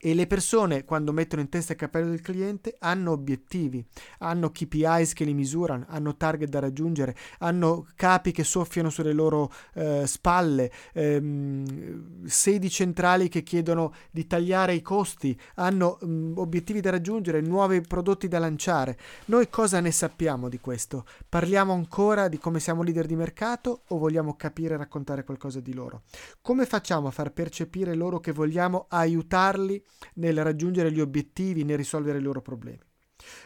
E 0.00 0.14
le 0.14 0.28
persone, 0.28 0.84
quando 0.84 1.12
mettono 1.12 1.42
in 1.42 1.48
testa 1.48 1.72
il 1.72 1.78
cappello 1.78 2.10
del 2.10 2.20
cliente, 2.20 2.76
hanno 2.78 3.10
obiettivi, 3.10 3.84
hanno 4.18 4.50
KPIs 4.50 5.12
che 5.12 5.24
li 5.24 5.34
misurano, 5.34 5.86
hanno 5.88 6.16
target 6.16 6.48
da 6.48 6.60
raggiungere, 6.60 7.16
hanno 7.38 7.84
capi 7.96 8.30
che 8.30 8.44
soffiano 8.44 8.90
sulle 8.90 9.12
loro 9.12 9.50
eh, 9.74 10.06
spalle, 10.06 10.70
ehm, 10.92 12.26
sedi 12.26 12.70
centrali 12.70 13.28
che 13.28 13.42
chiedono 13.42 13.92
di 14.12 14.24
tagliare 14.28 14.74
i 14.74 14.82
costi, 14.82 15.36
hanno 15.56 15.98
mh, 16.00 16.08
mm, 16.08 16.38
obiettivi 16.38 16.80
da 16.80 16.90
raggiungere, 16.90 17.40
nuovi 17.40 17.80
prodotti 17.80 18.28
da 18.28 18.38
lanciare. 18.38 18.96
Noi 19.24 19.50
cosa 19.50 19.80
ne 19.80 19.90
sappiamo 19.90 20.48
di 20.48 20.60
questo? 20.60 21.06
Parliamo 21.28 21.72
ancora 21.72 22.28
di 22.28 22.38
come 22.38 22.60
siamo 22.60 22.84
leader 22.84 23.06
di 23.06 23.16
mercato 23.16 23.82
o 23.88 23.98
vogliamo 23.98 24.36
capire 24.36 24.74
e 24.74 24.78
raccontare 24.78 25.24
qualcosa 25.24 25.58
di 25.58 25.74
loro? 25.74 26.02
Come 26.40 26.66
facciamo 26.66 27.08
a 27.08 27.10
far 27.10 27.32
percepire 27.32 27.96
loro 27.96 28.20
che 28.20 28.30
vogliamo 28.30 28.86
aiutarli 28.90 29.86
nel 30.14 30.42
raggiungere 30.42 30.92
gli 30.92 31.00
obiettivi, 31.00 31.64
nel 31.64 31.76
risolvere 31.76 32.18
i 32.18 32.22
loro 32.22 32.40
problemi. 32.40 32.80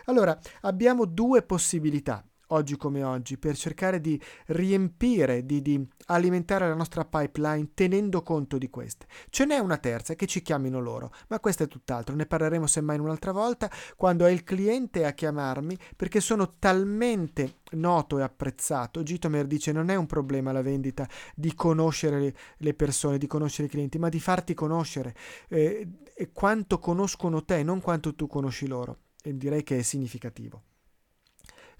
Allora, 0.06 0.38
abbiamo 0.62 1.06
due 1.06 1.42
possibilità 1.42 2.24
oggi 2.52 2.76
come 2.76 3.02
oggi 3.02 3.38
per 3.38 3.56
cercare 3.56 4.00
di 4.00 4.20
riempire, 4.46 5.44
di, 5.44 5.60
di, 5.62 5.86
alimentare 6.06 6.68
la 6.68 6.74
nostra 6.74 7.04
pipeline 7.04 7.70
tenendo 7.74 8.22
conto 8.22 8.58
di 8.58 8.68
queste. 8.68 9.06
Ce 9.30 9.44
n'è 9.44 9.58
una 9.58 9.78
terza 9.78 10.14
che 10.14 10.26
ci 10.26 10.42
chiamino 10.42 10.80
loro, 10.80 11.12
ma 11.28 11.40
questo 11.40 11.64
è 11.64 11.68
tutt'altro, 11.68 12.14
ne 12.14 12.26
parleremo 12.26 12.66
semmai 12.66 12.98
un'altra 12.98 13.32
volta 13.32 13.70
quando 13.96 14.26
è 14.26 14.30
il 14.30 14.44
cliente 14.44 15.04
a 15.04 15.12
chiamarmi 15.12 15.76
perché 15.96 16.20
sono 16.20 16.54
talmente 16.58 17.60
noto 17.72 18.18
e 18.18 18.22
apprezzato. 18.22 19.02
Gitomer 19.02 19.46
dice 19.46 19.72
non 19.72 19.88
è 19.88 19.94
un 19.94 20.06
problema 20.06 20.52
la 20.52 20.62
vendita 20.62 21.08
di 21.34 21.54
conoscere 21.54 22.34
le 22.56 22.74
persone, 22.74 23.18
di 23.18 23.26
conoscere 23.26 23.68
i 23.68 23.70
clienti, 23.70 23.98
ma 23.98 24.08
di 24.08 24.20
farti 24.20 24.54
conoscere 24.54 25.14
eh, 25.48 25.88
quanto 26.32 26.78
conoscono 26.78 27.44
te, 27.44 27.62
non 27.62 27.80
quanto 27.80 28.14
tu 28.14 28.26
conosci 28.26 28.66
loro. 28.66 28.98
E 29.22 29.36
direi 29.36 29.62
che 29.62 29.78
è 29.78 29.82
significativo. 29.82 30.62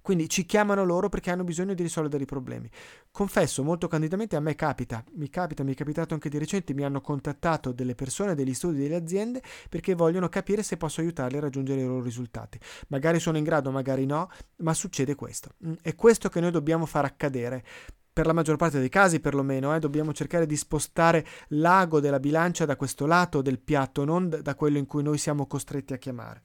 Quindi 0.02 0.28
ci 0.28 0.44
chiamano 0.44 0.84
loro 0.84 1.08
perché 1.08 1.30
hanno 1.30 1.44
bisogno 1.44 1.74
di 1.74 1.82
risolvere 1.82 2.24
i 2.24 2.26
problemi. 2.26 2.68
Confesso 3.10 3.62
molto 3.62 3.86
candidamente, 3.86 4.34
a 4.34 4.40
me 4.40 4.56
capita, 4.56 5.04
mi 5.14 5.30
capita, 5.30 5.62
mi 5.62 5.72
è 5.72 5.76
capitato 5.76 6.12
anche 6.12 6.28
di 6.28 6.38
recente, 6.38 6.74
mi 6.74 6.84
hanno 6.84 7.00
contattato 7.00 7.70
delle 7.72 7.94
persone, 7.94 8.34
degli 8.34 8.52
studi, 8.52 8.80
delle 8.80 8.96
aziende 8.96 9.40
perché 9.68 9.94
vogliono 9.94 10.28
capire 10.28 10.62
se 10.64 10.76
posso 10.76 11.00
aiutarli 11.00 11.36
a 11.36 11.40
raggiungere 11.40 11.80
i 11.80 11.86
loro 11.86 12.02
risultati. 12.02 12.58
Magari 12.88 13.20
sono 13.20 13.38
in 13.38 13.44
grado, 13.44 13.70
magari 13.70 14.04
no, 14.04 14.28
ma 14.56 14.74
succede 14.74 15.14
questo. 15.14 15.50
Mm, 15.64 15.74
è 15.82 15.94
questo 15.94 16.28
che 16.28 16.40
noi 16.40 16.50
dobbiamo 16.50 16.84
far 16.84 17.04
accadere 17.04 17.64
per 18.12 18.26
la 18.26 18.32
maggior 18.32 18.56
parte 18.56 18.78
dei 18.78 18.90
casi 18.90 19.20
perlomeno, 19.20 19.74
eh, 19.74 19.78
dobbiamo 19.78 20.12
cercare 20.12 20.44
di 20.44 20.56
spostare 20.56 21.24
l'ago 21.48 22.00
della 22.00 22.20
bilancia 22.20 22.66
da 22.66 22.76
questo 22.76 23.06
lato 23.06 23.40
del 23.40 23.58
piatto, 23.60 24.04
non 24.04 24.28
da 24.42 24.54
quello 24.54 24.78
in 24.78 24.86
cui 24.86 25.02
noi 25.02 25.16
siamo 25.16 25.46
costretti 25.46 25.94
a 25.94 25.96
chiamare. 25.96 26.44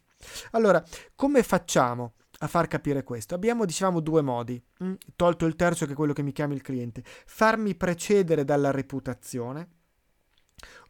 Allora, 0.51 0.83
come 1.15 1.43
facciamo 1.43 2.13
a 2.39 2.48
far 2.48 2.67
capire 2.67 3.03
questo? 3.03 3.36
Abbiamo, 3.36 3.65
diciamo, 3.65 4.00
due 4.00 4.22
modi, 4.22 4.62
mm? 4.84 4.94
tolto 5.15 5.46
il 5.46 5.56
terzo 5.56 5.86
che 5.86 5.94
è 5.94 5.96
quello 5.96 6.13
che 6.13 6.24
mi 6.24 6.32
chiama 6.32 6.53
il 6.53 6.62
cliente. 6.62 7.03
Farmi 7.03 7.75
precedere 7.75 8.44
dalla 8.44 8.72
reputazione 8.72 9.70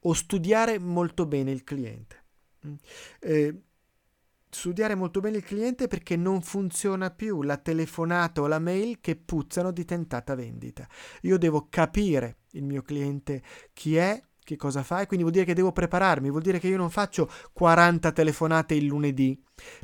o 0.01 0.13
studiare 0.13 0.79
molto 0.79 1.25
bene 1.25 1.51
il 1.51 1.63
cliente. 1.63 2.23
Mm? 2.65 2.73
Eh, 3.19 3.61
studiare 4.49 4.95
molto 4.95 5.19
bene 5.19 5.37
il 5.37 5.43
cliente 5.43 5.87
perché 5.87 6.15
non 6.15 6.41
funziona 6.41 7.11
più 7.11 7.41
la 7.43 7.57
telefonata 7.57 8.41
o 8.41 8.47
la 8.47 8.59
mail 8.59 8.99
che 9.01 9.15
puzzano 9.15 9.71
di 9.71 9.85
tentata 9.85 10.35
vendita. 10.35 10.87
Io 11.21 11.37
devo 11.37 11.67
capire 11.69 12.39
il 12.51 12.63
mio 12.63 12.81
cliente 12.81 13.43
chi 13.73 13.95
è, 13.95 14.21
che 14.47 14.55
cosa 14.55 14.81
fa 14.81 15.01
e 15.01 15.07
quindi 15.07 15.23
vuol 15.25 15.33
dire 15.33 15.45
che 15.45 15.53
devo 15.53 15.73
prepararmi, 15.73 16.29
vuol 16.29 16.41
dire 16.41 16.57
che 16.57 16.69
io 16.69 16.77
non 16.77 16.89
faccio 16.89 17.29
40 17.51 18.13
telefonate 18.13 18.75
il 18.75 18.85
lunedì 18.85 19.37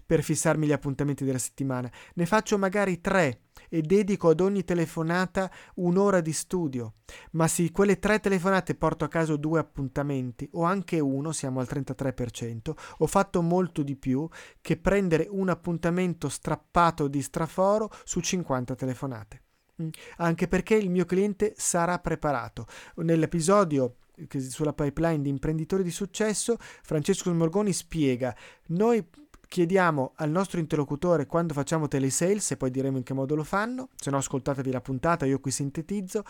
per 0.05 0.23
fissarmi 0.23 0.65
gli 0.65 0.71
appuntamenti 0.71 1.25
della 1.25 1.37
settimana, 1.37 1.91
ne 2.13 2.25
faccio 2.25 2.57
magari 2.57 3.01
3 3.01 3.41
e 3.67 3.81
dedico 3.81 4.29
ad 4.29 4.39
ogni 4.39 4.63
telefonata 4.63 5.51
un'ora 5.75 6.21
di 6.21 6.31
studio. 6.31 6.93
Ma 7.31 7.49
se 7.49 7.71
quelle 7.71 7.99
tre 7.99 8.21
telefonate 8.21 8.75
porto 8.75 9.03
a 9.03 9.09
caso 9.09 9.35
due 9.35 9.59
appuntamenti 9.59 10.47
o 10.53 10.63
anche 10.63 11.01
uno, 11.01 11.33
siamo 11.33 11.59
al 11.59 11.67
33%, 11.69 12.71
ho 12.99 13.07
fatto 13.07 13.41
molto 13.41 13.83
di 13.83 13.97
più 13.97 14.25
che 14.61 14.77
prendere 14.77 15.27
un 15.29 15.49
appuntamento 15.49 16.29
strappato 16.29 17.09
di 17.09 17.21
straforo 17.21 17.89
su 18.05 18.21
50 18.21 18.75
telefonate. 18.75 19.41
Mm. 19.81 19.89
Anche 20.17 20.47
perché 20.47 20.75
il 20.75 20.89
mio 20.89 21.05
cliente 21.05 21.53
sarà 21.57 21.99
preparato. 21.99 22.67
Nell'episodio 22.97 23.97
sulla 24.49 24.73
pipeline 24.73 25.21
di 25.21 25.29
imprenditori 25.29 25.83
di 25.83 25.91
successo, 25.91 26.57
Francesco 26.59 27.33
Morgoni 27.33 27.73
spiega, 27.73 28.35
noi 28.67 29.05
chiediamo 29.53 30.13
al 30.15 30.31
nostro 30.31 30.59
interlocutore 30.59 31.27
quando 31.27 31.53
facciamo 31.53 31.87
telesales 31.87 32.49
e 32.49 32.57
poi 32.57 32.71
diremo 32.71 32.97
in 32.97 33.03
che 33.03 33.13
modo 33.13 33.35
lo 33.35 33.43
fanno, 33.43 33.89
se 33.95 34.09
no 34.09 34.17
ascoltatevi 34.17 34.71
la 34.71 34.81
puntata, 34.81 35.25
io 35.25 35.39
qui 35.39 35.51
sintetizzo, 35.51 36.23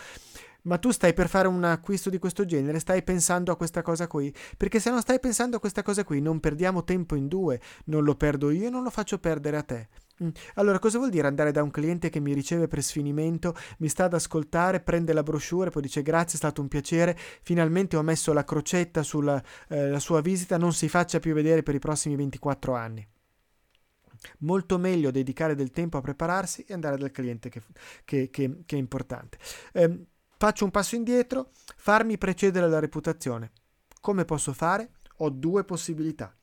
ma 0.63 0.77
tu 0.77 0.91
stai 0.91 1.13
per 1.13 1.29
fare 1.29 1.47
un 1.47 1.63
acquisto 1.63 2.09
di 2.09 2.19
questo 2.19 2.43
genere, 2.45 2.79
stai 2.79 3.01
pensando 3.01 3.51
a 3.51 3.55
questa 3.55 3.81
cosa 3.81 4.07
qui, 4.07 4.33
perché 4.57 4.81
se 4.81 4.89
non 4.89 4.99
stai 4.99 5.21
pensando 5.21 5.55
a 5.55 5.59
questa 5.59 5.83
cosa 5.83 6.03
qui 6.03 6.19
non 6.19 6.41
perdiamo 6.41 6.83
tempo 6.83 7.15
in 7.15 7.29
due, 7.29 7.61
non 7.85 8.03
lo 8.03 8.15
perdo 8.15 8.49
io 8.49 8.67
e 8.67 8.69
non 8.69 8.83
lo 8.83 8.89
faccio 8.89 9.17
perdere 9.19 9.55
a 9.55 9.63
te. 9.63 9.87
Mm. 10.21 10.29
Allora, 10.55 10.77
cosa 10.77 10.99
vuol 10.99 11.09
dire 11.09 11.27
andare 11.27 11.51
da 11.51 11.63
un 11.63 11.71
cliente 11.71 12.09
che 12.09 12.19
mi 12.19 12.33
riceve 12.33 12.67
per 12.67 12.83
sfinimento, 12.83 13.55
mi 13.79 13.87
sta 13.87 14.05
ad 14.05 14.13
ascoltare, 14.13 14.79
prende 14.79 15.11
la 15.13 15.23
brochure, 15.23 15.71
poi 15.71 15.81
dice 15.81 16.03
grazie, 16.03 16.33
è 16.33 16.37
stato 16.37 16.61
un 16.61 16.67
piacere, 16.67 17.17
finalmente 17.41 17.97
ho 17.97 18.03
messo 18.03 18.31
la 18.31 18.43
crocetta 18.43 19.01
sulla 19.01 19.41
eh, 19.69 19.99
sua 19.99 20.21
visita, 20.21 20.57
non 20.57 20.73
si 20.73 20.87
faccia 20.87 21.19
più 21.19 21.33
vedere 21.33 21.63
per 21.63 21.75
i 21.75 21.79
prossimi 21.79 22.15
24 22.15 22.75
anni. 22.75 23.07
Molto 24.39 24.77
meglio 24.77 25.11
dedicare 25.11 25.55
del 25.55 25.71
tempo 25.71 25.97
a 25.97 26.01
prepararsi 26.01 26.63
e 26.67 26.73
andare 26.73 26.97
dal 26.97 27.11
cliente 27.11 27.49
che, 27.49 27.61
che, 28.05 28.29
che, 28.29 28.61
che 28.65 28.75
è 28.75 28.79
importante. 28.79 29.37
Eh, 29.73 30.05
faccio 30.37 30.63
un 30.63 30.71
passo 30.71 30.95
indietro, 30.95 31.49
farmi 31.75 32.17
precedere 32.17 32.69
la 32.69 32.79
reputazione. 32.79 33.51
Come 33.99 34.25
posso 34.25 34.53
fare? 34.53 34.91
Ho 35.17 35.29
due 35.29 35.63
possibilità 35.63 36.33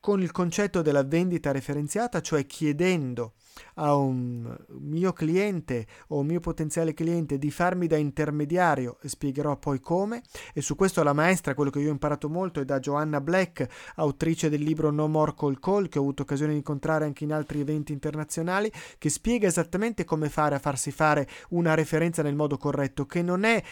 con 0.00 0.22
il 0.22 0.32
concetto 0.32 0.80
della 0.80 1.04
vendita 1.04 1.52
referenziata, 1.52 2.22
cioè 2.22 2.46
chiedendo 2.46 3.34
a 3.74 3.94
un 3.94 4.56
mio 4.78 5.12
cliente 5.12 5.86
o 6.08 6.20
un 6.20 6.26
mio 6.26 6.40
potenziale 6.40 6.94
cliente 6.94 7.38
di 7.38 7.50
farmi 7.50 7.86
da 7.86 7.96
intermediario 7.96 8.96
e 9.02 9.08
spiegherò 9.08 9.56
poi 9.58 9.78
come 9.80 10.22
e 10.54 10.62
su 10.62 10.74
questo 10.74 11.02
la 11.02 11.12
maestra 11.12 11.54
quello 11.54 11.70
che 11.70 11.80
io 11.80 11.88
ho 11.88 11.92
imparato 11.92 12.28
molto 12.28 12.60
è 12.60 12.64
da 12.64 12.80
Joanna 12.80 13.20
Black 13.20 13.66
autrice 13.96 14.48
del 14.48 14.62
libro 14.62 14.90
No 14.90 15.06
More 15.06 15.34
Call 15.36 15.58
Call 15.60 15.88
che 15.88 15.98
ho 15.98 16.02
avuto 16.02 16.22
occasione 16.22 16.52
di 16.52 16.58
incontrare 16.58 17.04
anche 17.04 17.24
in 17.24 17.32
altri 17.32 17.60
eventi 17.60 17.92
internazionali 17.92 18.72
che 18.96 19.10
spiega 19.10 19.46
esattamente 19.46 20.04
come 20.04 20.30
fare 20.30 20.54
a 20.54 20.58
farsi 20.58 20.90
fare 20.90 21.28
una 21.50 21.74
referenza 21.74 22.22
nel 22.22 22.34
modo 22.34 22.56
corretto 22.56 23.04
che 23.04 23.20
non 23.20 23.44
è 23.44 23.62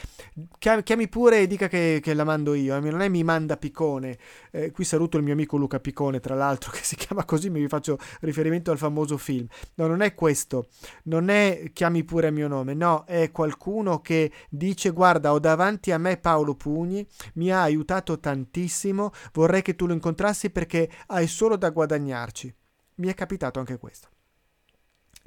chiami 0.58 1.08
pure 1.08 1.40
e 1.40 1.46
dica 1.46 1.68
che, 1.68 2.00
che 2.02 2.12
la 2.12 2.24
mando 2.24 2.52
io 2.52 2.76
eh, 2.76 2.80
non 2.80 3.00
è 3.00 3.08
mi 3.08 3.24
manda 3.24 3.56
Picone 3.56 4.18
eh, 4.50 4.70
qui 4.70 4.84
saluto 4.84 5.16
il 5.16 5.22
mio 5.22 5.32
amico 5.32 5.56
Luca 5.56 5.80
Picone 5.80 6.18
nome, 6.18 6.20
tra 6.20 6.34
l'altro, 6.34 6.70
che 6.74 6.82
si 6.82 6.96
chiama 6.96 7.24
così, 7.24 7.48
mi 7.48 7.66
faccio 7.68 7.98
riferimento 8.20 8.70
al 8.70 8.78
famoso 8.78 9.16
film. 9.16 9.46
No, 9.78 9.86
non 9.86 10.00
è 10.00 10.12
questo, 10.12 10.68
non 11.04 11.28
è 11.28 11.70
chiami 11.72 12.02
pure 12.02 12.28
il 12.28 12.32
mio 12.34 12.48
nome, 12.48 12.74
no, 12.74 13.04
è 13.04 13.30
qualcuno 13.30 14.00
che 14.00 14.32
dice 14.50 14.90
guarda, 14.90 15.32
ho 15.32 15.38
davanti 15.38 15.92
a 15.92 15.98
me 15.98 16.16
Paolo 16.16 16.56
Pugni, 16.56 17.06
mi 17.34 17.52
ha 17.52 17.62
aiutato 17.62 18.18
tantissimo, 18.18 19.12
vorrei 19.32 19.62
che 19.62 19.76
tu 19.76 19.86
lo 19.86 19.92
incontrassi 19.92 20.50
perché 20.50 20.90
hai 21.06 21.28
solo 21.28 21.56
da 21.56 21.70
guadagnarci. 21.70 22.52
Mi 22.96 23.06
è 23.06 23.14
capitato 23.14 23.60
anche 23.60 23.78
questo 23.78 24.08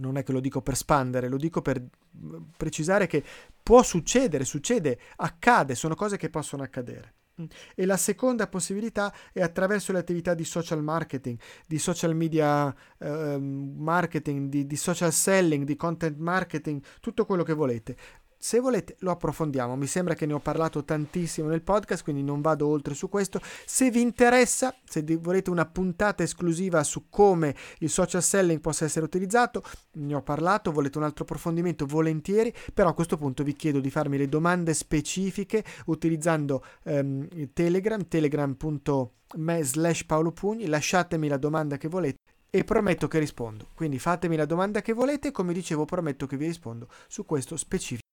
non 0.02 0.18
è 0.18 0.24
che 0.24 0.32
lo 0.32 0.40
dico 0.40 0.62
per 0.62 0.76
spandere, 0.76 1.30
lo 1.30 1.38
dico 1.38 1.62
per 1.62 1.80
mm, 1.80 2.36
precisare 2.58 3.06
che 3.06 3.24
può 3.62 3.84
succedere, 3.84 4.46
succede, 4.46 5.00
accade, 5.18 5.76
sono 5.76 5.94
cose 5.94 6.18
che 6.18 6.32
possono 6.32 6.64
accadere. 6.64 7.14
Mm. 7.40 7.46
E 7.76 7.86
la 7.86 7.98
seconda 7.98 8.48
possibilità 8.48 9.14
è 9.32 9.42
attraverso 9.42 9.92
le 9.92 10.00
attività 10.00 10.34
di 10.34 10.44
social 10.44 10.82
marketing, 10.82 11.38
di 11.68 11.78
social 11.78 12.16
media 12.16 12.74
eh, 12.98 13.38
marketing, 13.40 14.50
di, 14.50 14.66
di 14.66 14.76
social 14.76 15.14
selling, 15.14 15.64
di 15.64 15.76
content 15.76 16.18
marketing, 16.18 16.82
tutto 17.00 17.26
quello 17.26 17.44
che 17.44 17.54
volete. 17.54 17.96
Se 18.44 18.60
volete 18.60 18.96
lo 19.02 19.12
approfondiamo, 19.12 19.76
mi 19.76 19.86
sembra 19.86 20.16
che 20.16 20.26
ne 20.26 20.34
ho 20.34 20.40
parlato 20.40 20.84
tantissimo 20.84 21.48
nel 21.48 21.62
podcast, 21.62 22.02
quindi 22.02 22.24
non 22.24 22.42
vado 22.42 22.68
oltre 22.68 22.96
su 22.96 23.08
questo. 23.08 23.40
Se 23.68 23.92
vi 23.92 24.02
interessa, 24.02 24.76
se 24.84 25.04
volete 25.22 25.52
una 25.52 25.68
puntata 25.68 26.24
esclusiva 26.24 26.84
su 26.84 27.08
come 27.08 27.56
il 27.82 27.90
social 27.92 28.24
selling 28.24 28.60
possa 28.60 28.86
essere 28.86 29.06
utilizzato, 29.06 29.62
ne 29.92 30.16
ho 30.16 30.24
parlato, 30.24 30.72
volete 30.72 30.98
un 30.98 31.04
altro 31.04 31.24
approfondimento, 31.24 31.86
volentieri, 31.86 32.52
però 32.74 32.90
a 32.90 32.94
questo 32.96 33.16
punto 33.16 33.44
vi 33.44 33.54
chiedo 33.54 33.80
di 33.80 33.92
farmi 33.92 34.18
le 34.18 34.28
domande 34.28 34.74
specifiche 34.74 35.64
utilizzando 35.86 36.66
ehm, 36.86 37.52
Telegram, 37.54 38.08
telegram.me 38.08 39.64
slash 39.64 40.04
Paolo 40.06 40.32
Pugni, 40.32 40.66
lasciatemi 40.66 41.28
la 41.28 41.38
domanda 41.38 41.78
che 41.78 41.88
volete 41.88 42.18
e 42.50 42.64
prometto 42.64 43.08
che 43.08 43.20
rispondo. 43.20 43.68
Quindi 43.76 44.00
fatemi 44.00 44.36
la 44.36 44.46
domanda 44.46 44.82
che 44.82 44.94
volete. 44.94 45.30
Come 45.30 45.54
dicevo 45.54 45.86
prometto 45.86 46.26
che 46.26 46.38
vi 46.38 46.48
rispondo 46.48 46.88
su 47.08 47.24
questo 47.24 47.56
specifico 47.56 48.10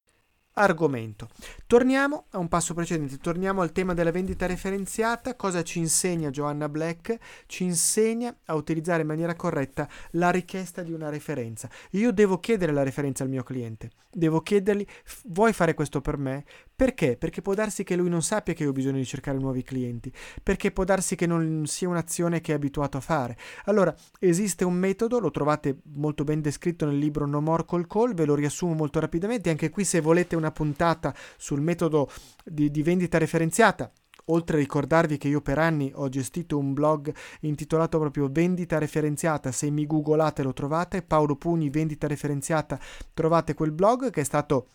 argomento. 0.58 1.28
Torniamo 1.66 2.26
a 2.30 2.38
un 2.38 2.48
passo 2.48 2.74
precedente, 2.74 3.18
torniamo 3.18 3.62
al 3.62 3.72
tema 3.72 3.94
della 3.94 4.10
vendita 4.10 4.46
referenziata. 4.46 5.36
Cosa 5.36 5.62
ci 5.62 5.78
insegna 5.78 6.30
Joanna 6.30 6.68
Black? 6.68 7.16
Ci 7.46 7.64
insegna 7.64 8.34
a 8.46 8.54
utilizzare 8.54 9.02
in 9.02 9.08
maniera 9.08 9.34
corretta 9.34 9.88
la 10.12 10.30
richiesta 10.30 10.82
di 10.82 10.92
una 10.92 11.08
referenza. 11.08 11.68
Io 11.92 12.12
devo 12.12 12.38
chiedere 12.38 12.72
la 12.72 12.82
referenza 12.82 13.22
al 13.22 13.30
mio 13.30 13.42
cliente, 13.42 13.90
devo 14.10 14.40
chiedergli 14.40 14.86
vuoi 15.24 15.52
fare 15.52 15.74
questo 15.74 16.00
per 16.00 16.16
me? 16.16 16.44
Perché? 16.78 17.16
Perché 17.16 17.42
può 17.42 17.54
darsi 17.54 17.82
che 17.82 17.96
lui 17.96 18.08
non 18.08 18.22
sappia 18.22 18.54
che 18.54 18.64
ho 18.64 18.70
bisogno 18.70 18.98
di 18.98 19.04
cercare 19.04 19.36
nuovi 19.36 19.64
clienti, 19.64 20.12
perché 20.40 20.70
può 20.70 20.84
darsi 20.84 21.16
che 21.16 21.26
non 21.26 21.66
sia 21.66 21.88
un'azione 21.88 22.40
che 22.40 22.52
è 22.52 22.54
abituato 22.54 22.96
a 22.96 23.00
fare. 23.00 23.36
Allora, 23.64 23.92
esiste 24.20 24.64
un 24.64 24.74
metodo, 24.74 25.18
lo 25.18 25.32
trovate 25.32 25.80
molto 25.94 26.22
ben 26.22 26.40
descritto 26.40 26.86
nel 26.86 26.96
libro 26.96 27.26
No 27.26 27.40
More 27.40 27.64
Call 27.64 27.88
Call, 27.88 28.14
ve 28.14 28.24
lo 28.26 28.36
riassumo 28.36 28.74
molto 28.74 29.00
rapidamente, 29.00 29.50
anche 29.50 29.70
qui 29.70 29.82
se 29.82 30.00
volete 30.00 30.36
una 30.36 30.52
puntata 30.52 31.12
sul 31.36 31.60
metodo 31.60 32.08
di, 32.44 32.70
di 32.70 32.82
vendita 32.84 33.18
referenziata, 33.18 33.90
oltre 34.26 34.58
a 34.58 34.60
ricordarvi 34.60 35.18
che 35.18 35.26
io 35.26 35.40
per 35.40 35.58
anni 35.58 35.90
ho 35.92 36.08
gestito 36.08 36.58
un 36.58 36.74
blog 36.74 37.12
intitolato 37.40 37.98
proprio 37.98 38.28
Vendita 38.30 38.78
referenziata, 38.78 39.50
se 39.50 39.68
mi 39.68 39.84
googolate 39.84 40.44
lo 40.44 40.52
trovate, 40.52 41.02
Paolo 41.02 41.34
Pugni 41.34 41.70
Vendita 41.70 42.06
referenziata, 42.06 42.78
trovate 43.12 43.54
quel 43.54 43.72
blog 43.72 44.10
che 44.10 44.20
è 44.20 44.24
stato 44.24 44.68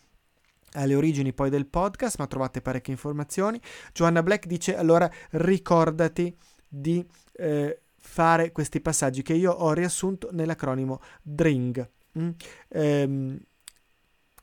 alle 0.73 0.95
origini 0.95 1.33
poi 1.33 1.49
del 1.49 1.67
podcast, 1.67 2.17
ma 2.17 2.27
trovate 2.27 2.61
parecchie 2.61 2.93
informazioni. 2.93 3.59
Joanna 3.93 4.23
Black 4.23 4.45
dice 4.45 4.75
allora 4.75 5.09
ricordati 5.31 6.35
di 6.67 7.05
eh, 7.33 7.81
fare 7.97 8.51
questi 8.51 8.81
passaggi 8.81 9.21
che 9.21 9.33
io 9.33 9.51
ho 9.51 9.73
riassunto 9.73 10.29
nell'acronimo 10.31 11.01
DRING. 11.21 11.89
Mm? 12.19 12.29
Ehm, 12.69 13.39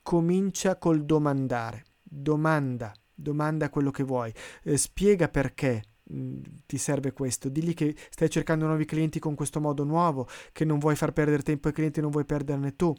comincia 0.03 0.77
col 0.77 1.05
domandare, 1.05 1.85
domanda, 2.03 2.93
domanda 3.15 3.69
quello 3.69 3.91
che 3.91 4.03
vuoi, 4.03 4.33
eh, 4.63 4.77
spiega 4.77 5.29
perché, 5.29 5.83
mm, 6.13 6.43
ti 6.67 6.79
serve 6.79 7.13
questo. 7.13 7.49
Digli 7.49 7.75
che 7.75 7.95
stai 8.11 8.31
cercando 8.31 8.67
nuovi 8.67 8.87
clienti 8.87 9.19
con 9.19 9.35
questo 9.35 9.61
modo 9.61 9.85
nuovo, 9.85 10.27
che 10.53 10.65
non 10.65 10.79
vuoi 10.79 10.97
far 10.97 11.13
perdere 11.13 11.43
tempo 11.43 11.69
ai 11.69 11.75
clienti, 11.75 12.01
non 12.01 12.11
vuoi 12.11 12.25
perderne 12.25 12.77
tu 12.77 12.95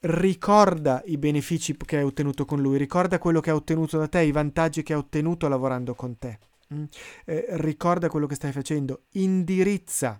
ricorda 0.00 1.02
i 1.06 1.16
benefici 1.18 1.76
che 1.76 1.98
hai 1.98 2.04
ottenuto 2.04 2.44
con 2.44 2.60
lui, 2.60 2.78
ricorda 2.78 3.18
quello 3.18 3.40
che 3.40 3.50
ha 3.50 3.54
ottenuto 3.54 3.98
da 3.98 4.08
te, 4.08 4.22
i 4.22 4.32
vantaggi 4.32 4.82
che 4.82 4.92
ha 4.92 4.98
ottenuto 4.98 5.48
lavorando 5.48 5.94
con 5.94 6.18
te. 6.18 6.38
Mm? 6.74 6.84
Eh, 7.24 7.46
ricorda 7.50 8.08
quello 8.08 8.26
che 8.26 8.34
stai 8.34 8.52
facendo, 8.52 9.02
indirizza 9.12 10.18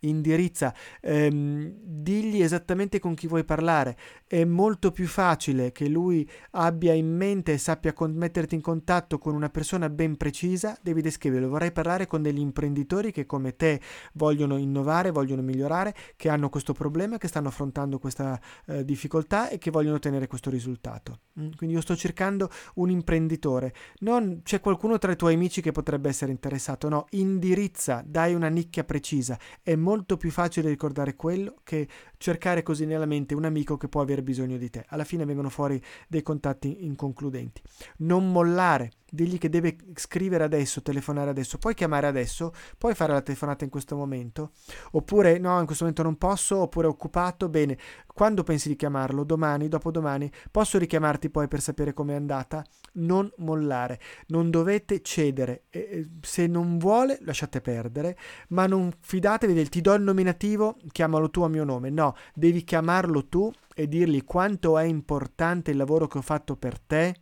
indirizza, 0.00 0.74
ehm, 1.00 1.72
digli 1.82 2.42
esattamente 2.42 2.98
con 2.98 3.14
chi 3.14 3.26
vuoi 3.26 3.44
parlare. 3.44 3.96
È 4.26 4.44
molto 4.44 4.90
più 4.92 5.06
facile 5.06 5.72
che 5.72 5.88
lui 5.88 6.28
abbia 6.52 6.92
in 6.92 7.14
mente 7.14 7.52
e 7.52 7.58
sappia 7.58 7.92
con- 7.92 8.12
metterti 8.12 8.54
in 8.54 8.60
contatto 8.60 9.18
con 9.18 9.34
una 9.34 9.50
persona 9.50 9.88
ben 9.88 10.16
precisa. 10.16 10.78
Devi 10.82 11.02
descriverlo. 11.02 11.48
Vorrei 11.48 11.72
parlare 11.72 12.06
con 12.06 12.22
degli 12.22 12.38
imprenditori 12.38 13.12
che 13.12 13.26
come 13.26 13.56
te 13.56 13.80
vogliono 14.14 14.56
innovare, 14.56 15.10
vogliono 15.10 15.42
migliorare, 15.42 15.94
che 16.16 16.28
hanno 16.28 16.48
questo 16.48 16.72
problema, 16.72 17.18
che 17.18 17.28
stanno 17.28 17.48
affrontando 17.48 17.98
questa 17.98 18.40
eh, 18.66 18.84
difficoltà 18.84 19.48
e 19.48 19.58
che 19.58 19.70
vogliono 19.70 19.96
ottenere 19.96 20.26
questo 20.26 20.50
risultato. 20.50 21.20
Mm? 21.40 21.50
Quindi 21.56 21.76
io 21.76 21.82
sto 21.82 21.96
cercando 21.96 22.50
un 22.74 22.90
imprenditore. 22.90 23.74
Non 24.00 24.40
c'è 24.42 24.60
qualcuno 24.60 24.98
tra 24.98 25.12
i 25.12 25.16
tuoi 25.16 25.34
amici 25.34 25.60
che 25.60 25.72
potrebbe 25.72 26.08
essere 26.08 26.30
interessato. 26.30 26.88
No, 26.88 27.06
indirizza, 27.10 28.02
dai 28.06 28.34
una 28.34 28.48
nicchia 28.48 28.84
precisa. 28.84 29.38
È 29.62 29.74
molto 29.74 29.89
molto 29.90 30.16
più 30.16 30.30
facile 30.30 30.68
ricordare 30.68 31.16
quello 31.16 31.56
che 31.64 31.88
cercare 32.16 32.62
così 32.62 32.86
nella 32.86 33.06
mente 33.06 33.34
un 33.34 33.44
amico 33.44 33.76
che 33.76 33.88
può 33.88 34.00
aver 34.00 34.22
bisogno 34.22 34.56
di 34.56 34.70
te. 34.70 34.84
Alla 34.90 35.02
fine 35.02 35.24
vengono 35.24 35.48
fuori 35.48 35.82
dei 36.06 36.22
contatti 36.22 36.84
inconcludenti. 36.84 37.60
Non 37.98 38.30
mollare, 38.30 38.92
digli 39.10 39.38
che 39.38 39.48
deve 39.48 39.76
scrivere 39.94 40.44
adesso, 40.44 40.82
telefonare 40.82 41.30
adesso, 41.30 41.58
puoi 41.58 41.74
chiamare 41.74 42.06
adesso, 42.06 42.52
puoi 42.78 42.94
fare 42.94 43.12
la 43.12 43.20
telefonata 43.20 43.64
in 43.64 43.70
questo 43.70 43.96
momento, 43.96 44.52
oppure 44.92 45.38
no, 45.38 45.58
in 45.58 45.66
questo 45.66 45.84
momento 45.84 46.02
non 46.02 46.16
posso, 46.16 46.58
oppure 46.58 46.86
occupato, 46.86 47.48
bene, 47.48 47.78
quando 48.06 48.42
pensi 48.42 48.68
di 48.68 48.76
chiamarlo? 48.76 49.24
Domani, 49.24 49.68
dopodomani, 49.68 50.30
posso 50.50 50.78
richiamarti 50.78 51.30
poi 51.30 51.48
per 51.48 51.60
sapere 51.60 51.92
com'è 51.92 52.14
andata? 52.14 52.64
Non 52.92 53.30
mollare, 53.38 54.00
non 54.28 54.50
dovete 54.50 55.00
cedere, 55.02 55.64
e, 55.70 56.08
se 56.20 56.46
non 56.46 56.78
vuole 56.78 57.18
lasciate 57.22 57.60
perdere, 57.60 58.16
ma 58.48 58.66
non 58.66 58.92
fidatevi 58.98 59.52
del 59.52 59.68
ti 59.68 59.80
do 59.80 59.94
il 59.94 60.02
nominativo, 60.02 60.76
chiamalo 60.92 61.30
tu 61.30 61.42
a 61.42 61.48
mio 61.48 61.64
nome, 61.64 61.90
no, 61.90 62.14
devi 62.34 62.64
chiamarlo 62.64 63.26
tu 63.26 63.50
e 63.74 63.88
dirgli 63.88 64.24
quanto 64.24 64.76
è 64.76 64.84
importante 64.84 65.70
il 65.70 65.76
lavoro 65.76 66.06
che 66.06 66.18
ho 66.18 66.22
fatto 66.22 66.56
per 66.56 66.78
te 66.78 67.14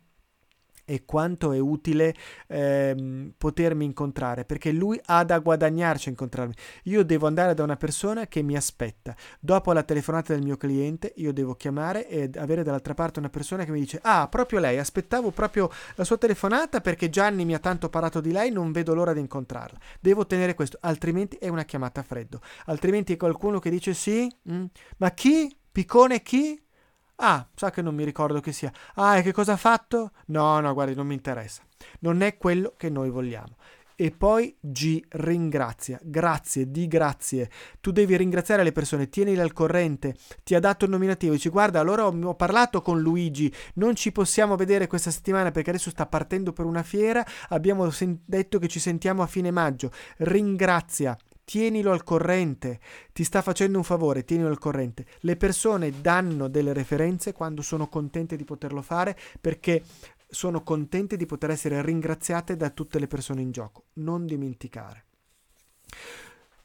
e 0.89 1.05
quanto 1.05 1.51
è 1.51 1.59
utile 1.59 2.15
ehm, 2.47 3.33
potermi 3.37 3.85
incontrare 3.85 4.43
perché 4.43 4.71
lui 4.71 4.99
ha 5.05 5.23
da 5.23 5.37
guadagnarci 5.37 6.07
a 6.07 6.11
incontrarmi. 6.11 6.53
Io 6.85 7.03
devo 7.03 7.27
andare 7.27 7.53
da 7.53 7.61
una 7.61 7.75
persona 7.75 8.25
che 8.25 8.41
mi 8.41 8.55
aspetta. 8.55 9.15
Dopo 9.39 9.71
la 9.71 9.83
telefonata 9.83 10.33
del 10.33 10.41
mio 10.41 10.57
cliente 10.57 11.13
io 11.17 11.31
devo 11.31 11.53
chiamare 11.53 12.07
e 12.07 12.31
avere 12.37 12.63
dall'altra 12.63 12.95
parte 12.95 13.19
una 13.19 13.29
persona 13.29 13.65
che 13.65 13.71
mi 13.71 13.81
dice 13.81 13.99
ah 14.01 14.27
proprio 14.29 14.57
lei 14.57 14.79
aspettavo 14.79 15.29
proprio 15.29 15.69
la 15.93 16.03
sua 16.03 16.17
telefonata 16.17 16.81
perché 16.81 17.11
Gianni 17.11 17.45
mi 17.45 17.53
ha 17.53 17.59
tanto 17.59 17.89
parlato 17.89 18.19
di 18.19 18.31
lei 18.31 18.49
non 18.49 18.71
vedo 18.71 18.95
l'ora 18.95 19.13
di 19.13 19.19
incontrarla. 19.19 19.77
Devo 19.99 20.21
ottenere 20.21 20.55
questo 20.55 20.79
altrimenti 20.81 21.35
è 21.35 21.49
una 21.49 21.65
chiamata 21.65 21.99
a 21.99 22.03
freddo. 22.03 22.41
Altrimenti 22.65 23.13
è 23.13 23.17
qualcuno 23.17 23.59
che 23.59 23.69
dice 23.69 23.93
sì 23.93 24.27
mm, 24.51 24.65
ma 24.97 25.11
chi? 25.11 25.55
Piccone 25.71 26.23
chi 26.23 26.59
Ah, 27.21 27.45
sa 27.53 27.69
che 27.69 27.81
non 27.81 27.95
mi 27.95 28.05
ricordo 28.05 28.39
che 28.39 28.53
sia. 28.53 28.71
Ah, 28.95 29.17
e 29.17 29.21
che 29.21 29.33
cosa 29.33 29.53
ha 29.53 29.57
fatto? 29.57 30.11
No, 30.27 30.59
no, 30.61 30.73
guardi, 30.73 30.95
non 30.95 31.05
mi 31.05 31.13
interessa. 31.13 31.61
Non 31.99 32.21
è 32.21 32.37
quello 32.37 32.73
che 32.77 32.89
noi 32.89 33.09
vogliamo. 33.09 33.57
E 33.95 34.11
poi 34.11 34.55
G, 34.61 35.03
ringrazia. 35.09 35.99
Grazie, 36.01 36.71
di 36.71 36.87
grazie. 36.87 37.49
Tu 37.81 37.91
devi 37.91 38.15
ringraziare 38.15 38.63
le 38.63 38.71
persone, 38.71 39.09
tienile 39.09 39.41
al 39.41 39.51
corrente. 39.51 40.15
Ti 40.41 40.55
ha 40.55 40.61
dato 40.61 40.85
il 40.85 40.91
nominativo. 40.91 41.33
Dici, 41.33 41.49
guarda, 41.49 41.81
allora 41.81 42.07
ho, 42.07 42.17
ho 42.17 42.35
parlato 42.35 42.81
con 42.81 43.01
Luigi. 43.01 43.53
Non 43.73 43.95
ci 43.95 44.13
possiamo 44.13 44.55
vedere 44.55 44.87
questa 44.87 45.11
settimana 45.11 45.51
perché 45.51 45.71
adesso 45.71 45.89
sta 45.89 46.05
partendo 46.05 46.53
per 46.53 46.63
una 46.63 46.83
fiera. 46.83 47.25
Abbiamo 47.49 47.89
sen- 47.89 48.21
detto 48.23 48.57
che 48.59 48.69
ci 48.69 48.79
sentiamo 48.79 49.21
a 49.21 49.27
fine 49.27 49.51
maggio. 49.51 49.91
Ringrazia 50.19 51.17
tienilo 51.49 51.91
al 51.91 52.03
corrente, 52.03 52.79
ti 53.11 53.23
sta 53.23 53.41
facendo 53.41 53.79
un 53.79 53.83
favore, 53.83 54.23
tienilo 54.23 54.49
al 54.49 54.59
corrente. 54.59 55.07
Le 55.21 55.35
persone 55.35 55.99
danno 55.99 56.47
delle 56.47 56.73
referenze 56.73 57.33
quando 57.33 57.63
sono 57.63 57.87
contente 57.87 58.35
di 58.35 58.43
poterlo 58.43 58.83
fare 58.83 59.17
perché 59.41 59.81
sono 60.29 60.61
contente 60.61 61.17
di 61.17 61.25
poter 61.25 61.49
essere 61.49 61.81
ringraziate 61.81 62.55
da 62.55 62.69
tutte 62.69 62.99
le 62.99 63.07
persone 63.07 63.41
in 63.41 63.49
gioco. 63.49 63.85
Non 63.93 64.27
dimenticare. 64.27 65.05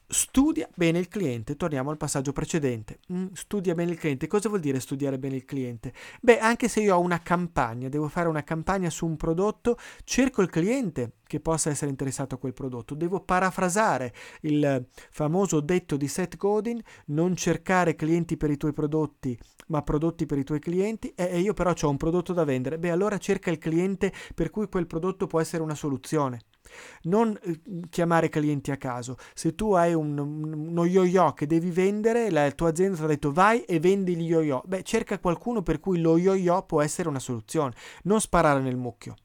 Studia 0.07 0.69
bene 0.75 0.99
il 0.99 1.07
cliente, 1.07 1.55
torniamo 1.55 1.89
al 1.89 1.97
passaggio 1.97 2.31
precedente. 2.31 2.99
Mm, 3.11 3.27
studia 3.33 3.73
bene 3.73 3.91
il 3.91 3.97
cliente. 3.97 4.27
Cosa 4.27 4.49
vuol 4.49 4.61
dire 4.61 4.79
studiare 4.79 5.17
bene 5.17 5.35
il 5.37 5.45
cliente? 5.45 5.93
Beh, 6.21 6.37
anche 6.37 6.67
se 6.67 6.81
io 6.81 6.95
ho 6.95 6.99
una 6.99 7.21
campagna, 7.21 7.89
devo 7.89 8.07
fare 8.07 8.27
una 8.27 8.43
campagna 8.43 8.91
su 8.91 9.07
un 9.07 9.17
prodotto, 9.17 9.77
cerco 10.03 10.43
il 10.43 10.49
cliente 10.51 11.13
che 11.25 11.39
possa 11.39 11.71
essere 11.71 11.89
interessato 11.89 12.35
a 12.35 12.37
quel 12.37 12.53
prodotto. 12.53 12.93
Devo 12.93 13.19
parafrasare 13.19 14.13
il 14.41 14.85
famoso 15.09 15.59
detto 15.59 15.97
di 15.97 16.07
Seth 16.07 16.37
Godin, 16.37 16.79
non 17.07 17.35
cercare 17.35 17.95
clienti 17.95 18.37
per 18.37 18.51
i 18.51 18.57
tuoi 18.57 18.73
prodotti, 18.73 19.35
ma 19.67 19.81
prodotti 19.81 20.27
per 20.27 20.37
i 20.37 20.43
tuoi 20.43 20.59
clienti. 20.59 21.13
E 21.15 21.39
io 21.39 21.53
però 21.55 21.73
ho 21.79 21.89
un 21.89 21.97
prodotto 21.97 22.31
da 22.31 22.43
vendere. 22.43 22.77
Beh, 22.77 22.91
allora 22.91 23.17
cerca 23.17 23.49
il 23.49 23.57
cliente 23.57 24.13
per 24.35 24.51
cui 24.51 24.69
quel 24.69 24.85
prodotto 24.85 25.25
può 25.25 25.41
essere 25.41 25.63
una 25.63 25.75
soluzione. 25.75 26.41
Non 27.03 27.37
eh, 27.43 27.59
chiamare 27.89 28.29
clienti 28.29 28.71
a 28.71 28.77
caso. 28.77 29.17
Se 29.33 29.55
tu 29.55 29.73
hai 29.73 29.93
un, 29.93 30.17
uno 30.17 30.85
yo-yo 30.85 31.33
che 31.33 31.47
devi 31.47 31.71
vendere, 31.71 32.29
la 32.31 32.51
tua 32.51 32.69
azienda 32.69 32.97
ti 32.97 33.03
ha 33.03 33.07
detto 33.07 33.31
vai 33.31 33.63
e 33.63 33.79
vendi 33.79 34.15
gli 34.15 34.27
yo-yo. 34.27 34.61
Beh, 34.65 34.83
cerca 34.83 35.19
qualcuno 35.19 35.61
per 35.61 35.79
cui 35.79 35.99
lo 35.99 36.17
yo-yo 36.17 36.63
può 36.63 36.81
essere 36.81 37.09
una 37.09 37.19
soluzione. 37.19 37.73
Non 38.03 38.21
sparare 38.21 38.61
nel 38.61 38.77
mucchio. 38.77 39.15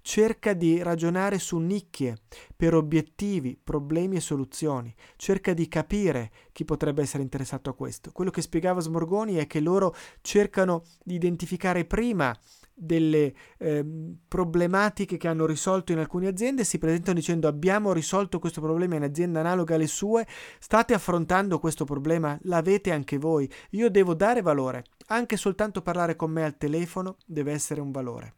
Cerca 0.00 0.54
di 0.54 0.82
ragionare 0.82 1.38
su 1.38 1.58
nicchie 1.58 2.16
per 2.56 2.74
obiettivi, 2.74 3.60
problemi 3.62 4.16
e 4.16 4.20
soluzioni. 4.20 4.94
Cerca 5.16 5.52
di 5.52 5.68
capire 5.68 6.30
chi 6.52 6.64
potrebbe 6.64 7.02
essere 7.02 7.22
interessato 7.22 7.68
a 7.68 7.74
questo. 7.74 8.10
Quello 8.12 8.30
che 8.30 8.40
spiegava 8.40 8.80
Smorgoni 8.80 9.34
è 9.34 9.46
che 9.46 9.60
loro 9.60 9.94
cercano 10.22 10.84
di 11.04 11.14
identificare 11.14 11.84
prima 11.84 12.34
delle 12.78 13.34
eh, 13.58 13.84
problematiche 14.28 15.16
che 15.16 15.26
hanno 15.26 15.46
risolto 15.46 15.90
in 15.90 15.98
alcune 15.98 16.28
aziende 16.28 16.62
si 16.62 16.78
presentano 16.78 17.18
dicendo 17.18 17.48
abbiamo 17.48 17.92
risolto 17.92 18.38
questo 18.38 18.60
problema 18.60 18.94
in 18.94 19.02
azienda 19.02 19.40
analoga 19.40 19.74
alle 19.74 19.88
sue, 19.88 20.26
state 20.60 20.94
affrontando 20.94 21.58
questo 21.58 21.84
problema, 21.84 22.38
l'avete 22.42 22.92
anche 22.92 23.18
voi, 23.18 23.50
io 23.70 23.90
devo 23.90 24.14
dare 24.14 24.42
valore, 24.42 24.84
anche 25.08 25.36
soltanto 25.36 25.82
parlare 25.82 26.14
con 26.14 26.30
me 26.30 26.44
al 26.44 26.56
telefono 26.56 27.16
deve 27.26 27.52
essere 27.52 27.80
un 27.80 27.90
valore. 27.90 28.34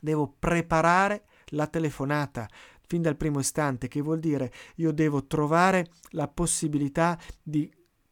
Devo 0.00 0.34
preparare 0.38 1.24
la 1.48 1.66
telefonata 1.66 2.48
fin 2.86 3.02
dal 3.02 3.16
primo 3.16 3.38
istante, 3.40 3.88
che 3.88 4.00
vuol 4.00 4.18
dire 4.18 4.50
io 4.76 4.92
devo 4.92 5.26
trovare 5.26 5.90
la 6.10 6.26
possibilità 6.26 7.18
di 7.42 7.70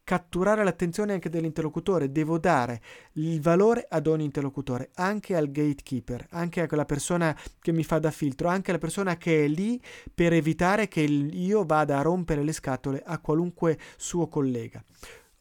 catturare 0.09 0.63
l'attenzione 0.63 1.13
anche 1.13 1.29
dell'interlocutore, 1.29 2.11
devo 2.11 2.39
dare 2.39 2.81
il 3.13 3.39
valore 3.41 3.85
ad 3.87 4.07
ogni 4.07 4.23
interlocutore, 4.23 4.89
anche 4.95 5.35
al 5.35 5.51
gatekeeper, 5.51 6.25
anche 6.31 6.61
a 6.61 6.67
quella 6.67 6.85
persona 6.85 7.37
che 7.59 7.71
mi 7.71 7.83
fa 7.83 7.99
da 7.99 8.09
filtro, 8.09 8.47
anche 8.47 8.71
alla 8.71 8.79
persona 8.79 9.17
che 9.17 9.45
è 9.45 9.47
lì 9.47 9.79
per 10.11 10.33
evitare 10.33 10.87
che 10.87 11.01
io 11.01 11.63
vada 11.63 11.99
a 11.99 12.01
rompere 12.01 12.41
le 12.41 12.53
scatole 12.53 13.03
a 13.05 13.19
qualunque 13.19 13.77
suo 13.97 14.27
collega. 14.27 14.83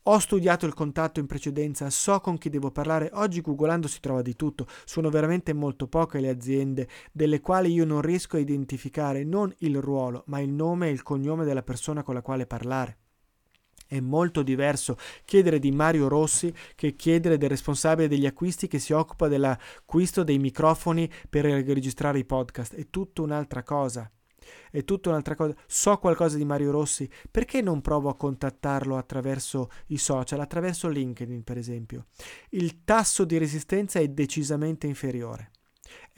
Ho 0.03 0.19
studiato 0.19 0.67
il 0.67 0.75
contatto 0.75 1.19
in 1.19 1.27
precedenza, 1.27 1.89
so 1.89 2.21
con 2.21 2.37
chi 2.37 2.51
devo 2.51 2.71
parlare, 2.71 3.09
oggi 3.15 3.41
googolando 3.41 3.89
si 3.89 4.01
trova 4.01 4.21
di 4.21 4.37
tutto, 4.37 4.67
sono 4.85 5.09
veramente 5.09 5.55
molto 5.55 5.89
poche 5.89 6.21
le 6.21 6.29
aziende 6.29 6.89
delle 7.11 7.41
quali 7.41 7.73
io 7.73 7.87
non 7.87 8.03
riesco 8.03 8.37
a 8.37 8.41
identificare 8.41 9.25
non 9.25 9.51
il 9.61 9.81
ruolo, 9.81 10.25
ma 10.27 10.41
il 10.41 10.51
nome 10.51 10.89
e 10.89 10.93
il 10.93 11.03
cognome 11.03 11.47
della 11.47 11.63
persona 11.63 12.03
con 12.03 12.13
la 12.13 12.21
quale 12.21 12.45
parlare. 12.45 12.99
È 13.89 14.01
molto 14.01 14.43
diverso 14.43 14.99
chiedere 15.25 15.59
di 15.59 15.71
Mario 15.71 16.09
Rossi 16.09 16.53
che 16.75 16.95
chiedere 16.95 17.39
del 17.39 17.49
responsabile 17.49 18.07
degli 18.07 18.27
acquisti 18.27 18.69
che 18.69 18.79
si 18.79 18.93
occupa 18.93 19.29
dell'acquisto 19.29 20.23
dei 20.25 20.39
microfoni 20.39 21.11
per 21.31 21.47
registrare 21.47 22.19
i 22.19 22.27
podcast. 22.27 22.75
È 22.75 22.91
tutta 22.91 23.23
un'altra 23.23 23.63
cosa. 23.63 24.11
È 24.71 24.85
tutta 24.85 25.09
un'altra 25.09 25.35
cosa. 25.35 25.55
So 25.67 25.97
qualcosa 25.97 26.37
di 26.37 26.45
Mario 26.45 26.71
Rossi, 26.71 27.09
perché 27.31 27.63
non 27.63 27.81
provo 27.81 28.11
a 28.11 28.17
contattarlo 28.17 28.95
attraverso 28.95 29.71
i 29.87 29.97
social, 29.97 30.41
attraverso 30.41 30.89
LinkedIn 30.89 31.43
per 31.43 31.57
esempio? 31.57 32.09
Il 32.51 32.85
tasso 32.85 33.25
di 33.25 33.39
resistenza 33.39 34.01
è 34.01 34.09
decisamente 34.09 34.87
inferiore 34.87 35.53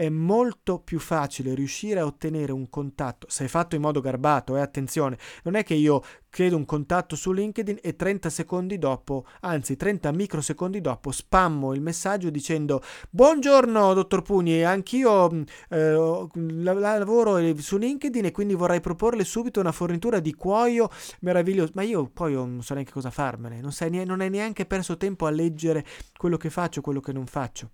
è 0.01 0.09
molto 0.09 0.79
più 0.79 0.99
facile 0.99 1.55
riuscire 1.55 2.01
a 2.01 2.07
ottenere 2.07 2.53
un 2.53 2.71
contatto, 2.71 3.27
se 3.29 3.49
fatto 3.49 3.75
in 3.75 3.83
modo 3.83 4.01
garbato, 4.01 4.57
eh, 4.57 4.61
attenzione, 4.61 5.19
non 5.43 5.57
è 5.57 5.63
che 5.63 5.75
io 5.75 6.03
credo 6.31 6.57
un 6.57 6.65
contatto 6.65 7.17
su 7.17 7.33
LinkedIn 7.33 7.81
e 7.83 7.97
30 7.97 8.31
secondi 8.31 8.79
dopo, 8.79 9.27
anzi 9.41 9.77
30 9.77 10.11
microsecondi 10.13 10.81
dopo, 10.81 11.11
spammo 11.11 11.75
il 11.75 11.83
messaggio 11.83 12.31
dicendo 12.31 12.83
buongiorno 13.11 13.93
dottor 13.93 14.23
Pugni, 14.23 14.65
anch'io 14.65 15.31
mm, 15.31 15.43
eh, 15.69 15.93
lavoro 16.63 17.55
su 17.59 17.77
LinkedIn 17.77 18.25
e 18.25 18.31
quindi 18.31 18.55
vorrei 18.55 18.81
proporle 18.81 19.23
subito 19.23 19.61
una 19.61 19.71
fornitura 19.71 20.19
di 20.19 20.33
cuoio 20.33 20.89
meraviglioso, 21.21 21.73
ma 21.75 21.83
io 21.83 22.09
poi 22.09 22.33
non 22.33 22.63
so 22.63 22.73
neanche 22.73 22.93
cosa 22.93 23.11
farmene, 23.11 23.61
non, 23.61 23.71
sai, 23.71 24.03
non 24.07 24.23
hai 24.23 24.31
neanche 24.31 24.65
perso 24.65 24.97
tempo 24.97 25.27
a 25.27 25.31
leggere 25.31 25.85
quello 26.17 26.39
che 26.39 26.49
faccio, 26.49 26.81
quello 26.81 27.01
che 27.01 27.13
non 27.13 27.27
faccio. 27.27 27.73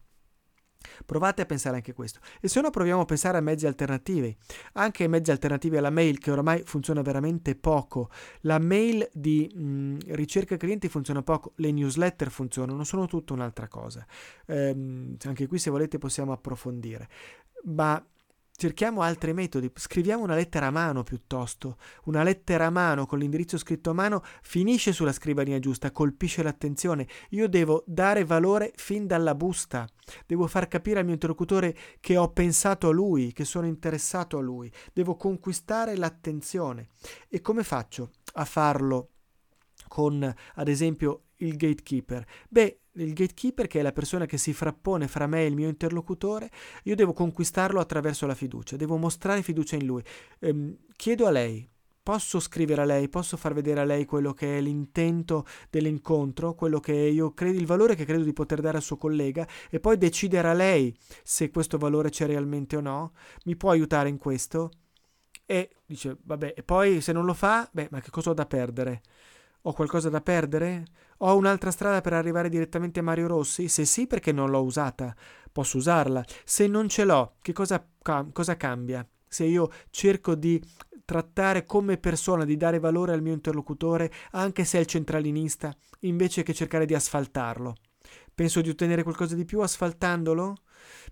Provate 1.04 1.42
a 1.42 1.46
pensare 1.46 1.76
anche 1.76 1.92
a 1.92 1.94
questo. 1.94 2.20
E 2.40 2.48
se 2.48 2.60
no 2.60 2.70
proviamo 2.70 3.02
a 3.02 3.04
pensare 3.04 3.38
a 3.38 3.40
mezzi 3.40 3.66
alternativi, 3.66 4.36
anche 4.74 5.08
mezzi 5.08 5.30
alternativi 5.30 5.76
alla 5.76 5.90
mail 5.90 6.18
che 6.18 6.30
oramai 6.30 6.62
funziona 6.64 7.02
veramente 7.02 7.54
poco. 7.54 8.10
La 8.42 8.58
mail 8.58 9.08
di 9.12 9.50
mh, 9.52 10.14
ricerca 10.14 10.56
clienti 10.56 10.88
funziona 10.88 11.22
poco, 11.22 11.52
le 11.56 11.70
newsletter 11.72 12.30
funzionano, 12.30 12.84
sono 12.84 13.06
tutta 13.06 13.32
un'altra 13.32 13.68
cosa. 13.68 14.06
Ehm, 14.46 15.16
anche 15.24 15.46
qui 15.46 15.58
se 15.58 15.70
volete 15.70 15.98
possiamo 15.98 16.32
approfondire. 16.32 17.08
Ma 17.64 18.04
Cerchiamo 18.58 19.02
altri 19.02 19.34
metodi, 19.34 19.70
scriviamo 19.74 20.22
una 20.22 20.34
lettera 20.34 20.68
a 20.68 20.70
mano 20.70 21.02
piuttosto. 21.02 21.76
Una 22.04 22.22
lettera 22.22 22.64
a 22.64 22.70
mano 22.70 23.04
con 23.04 23.18
l'indirizzo 23.18 23.58
scritto 23.58 23.90
a 23.90 23.92
mano 23.92 24.22
finisce 24.40 24.92
sulla 24.92 25.12
scrivania 25.12 25.58
giusta, 25.58 25.90
colpisce 25.90 26.42
l'attenzione. 26.42 27.06
Io 27.30 27.50
devo 27.50 27.84
dare 27.86 28.24
valore 28.24 28.72
fin 28.74 29.06
dalla 29.06 29.34
busta. 29.34 29.86
Devo 30.24 30.46
far 30.46 30.68
capire 30.68 31.00
al 31.00 31.04
mio 31.04 31.12
interlocutore 31.12 31.76
che 32.00 32.16
ho 32.16 32.32
pensato 32.32 32.88
a 32.88 32.92
lui, 32.92 33.34
che 33.34 33.44
sono 33.44 33.66
interessato 33.66 34.38
a 34.38 34.40
lui. 34.40 34.72
Devo 34.90 35.16
conquistare 35.16 35.94
l'attenzione. 35.94 36.88
E 37.28 37.42
come 37.42 37.62
faccio 37.62 38.12
a 38.36 38.46
farlo 38.46 39.10
con, 39.86 40.34
ad 40.54 40.68
esempio, 40.68 41.24
il 41.40 41.56
gatekeeper? 41.56 42.24
Beh, 42.48 42.80
il 42.96 43.12
gatekeeper, 43.12 43.66
che 43.66 43.80
è 43.80 43.82
la 43.82 43.92
persona 43.92 44.26
che 44.26 44.38
si 44.38 44.52
frappone 44.52 45.08
fra 45.08 45.26
me 45.26 45.42
e 45.42 45.46
il 45.46 45.54
mio 45.54 45.68
interlocutore, 45.68 46.50
io 46.84 46.94
devo 46.94 47.12
conquistarlo 47.12 47.80
attraverso 47.80 48.26
la 48.26 48.34
fiducia, 48.34 48.76
devo 48.76 48.96
mostrare 48.96 49.42
fiducia 49.42 49.76
in 49.76 49.86
lui. 49.86 50.02
Ehm, 50.40 50.76
chiedo 50.96 51.26
a 51.26 51.30
lei, 51.30 51.68
posso 52.06 52.38
scrivere 52.38 52.82
a 52.82 52.84
lei, 52.84 53.08
posso 53.08 53.36
far 53.36 53.52
vedere 53.52 53.80
a 53.80 53.84
lei 53.84 54.04
quello 54.04 54.32
che 54.32 54.58
è 54.58 54.60
l'intento 54.60 55.44
dell'incontro, 55.70 56.54
quello 56.54 56.78
che 56.78 56.92
io 56.92 57.32
credo, 57.32 57.58
il 57.58 57.66
valore 57.66 57.96
che 57.96 58.04
credo 58.04 58.22
di 58.22 58.32
poter 58.32 58.60
dare 58.60 58.76
al 58.76 58.82
suo 58.84 58.96
collega 58.96 59.44
e 59.68 59.80
poi 59.80 59.98
decidere 59.98 60.48
a 60.48 60.52
lei 60.52 60.96
se 61.24 61.50
questo 61.50 61.78
valore 61.78 62.10
c'è 62.10 62.26
realmente 62.26 62.76
o 62.76 62.80
no. 62.80 63.12
Mi 63.46 63.56
può 63.56 63.70
aiutare 63.70 64.08
in 64.08 64.18
questo? 64.18 64.70
E 65.44 65.70
dice, 65.84 66.16
vabbè, 66.22 66.54
e 66.56 66.62
poi 66.62 67.00
se 67.00 67.12
non 67.12 67.24
lo 67.24 67.34
fa, 67.34 67.68
beh, 67.72 67.88
ma 67.90 68.00
che 68.00 68.10
cosa 68.10 68.30
ho 68.30 68.34
da 68.34 68.46
perdere? 68.46 69.02
Ho 69.66 69.72
qualcosa 69.72 70.08
da 70.08 70.20
perdere? 70.20 70.84
Ho 71.18 71.36
un'altra 71.36 71.72
strada 71.72 72.00
per 72.00 72.12
arrivare 72.12 72.48
direttamente 72.48 73.00
a 73.00 73.02
Mario 73.02 73.26
Rossi? 73.26 73.66
Se 73.66 73.84
sì, 73.84 74.06
perché 74.06 74.30
non 74.30 74.48
l'ho 74.48 74.62
usata? 74.62 75.12
Posso 75.50 75.78
usarla. 75.78 76.24
Se 76.44 76.68
non 76.68 76.88
ce 76.88 77.04
l'ho, 77.04 77.34
che 77.42 77.52
cosa, 77.52 77.84
cosa 78.32 78.56
cambia? 78.56 79.04
Se 79.26 79.42
io 79.42 79.72
cerco 79.90 80.36
di 80.36 80.62
trattare 81.04 81.64
come 81.64 81.96
persona, 81.98 82.44
di 82.44 82.56
dare 82.56 82.78
valore 82.78 83.12
al 83.12 83.22
mio 83.22 83.32
interlocutore, 83.32 84.12
anche 84.32 84.64
se 84.64 84.78
è 84.78 84.80
il 84.82 84.86
centralinista, 84.86 85.76
invece 86.00 86.44
che 86.44 86.54
cercare 86.54 86.86
di 86.86 86.94
asfaltarlo. 86.94 87.74
Penso 88.32 88.60
di 88.60 88.68
ottenere 88.68 89.02
qualcosa 89.02 89.34
di 89.34 89.44
più 89.44 89.62
asfaltandolo? 89.62 90.54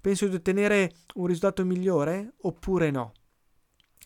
Penso 0.00 0.28
di 0.28 0.36
ottenere 0.36 0.94
un 1.14 1.26
risultato 1.26 1.64
migliore 1.64 2.34
oppure 2.42 2.92
no? 2.92 3.14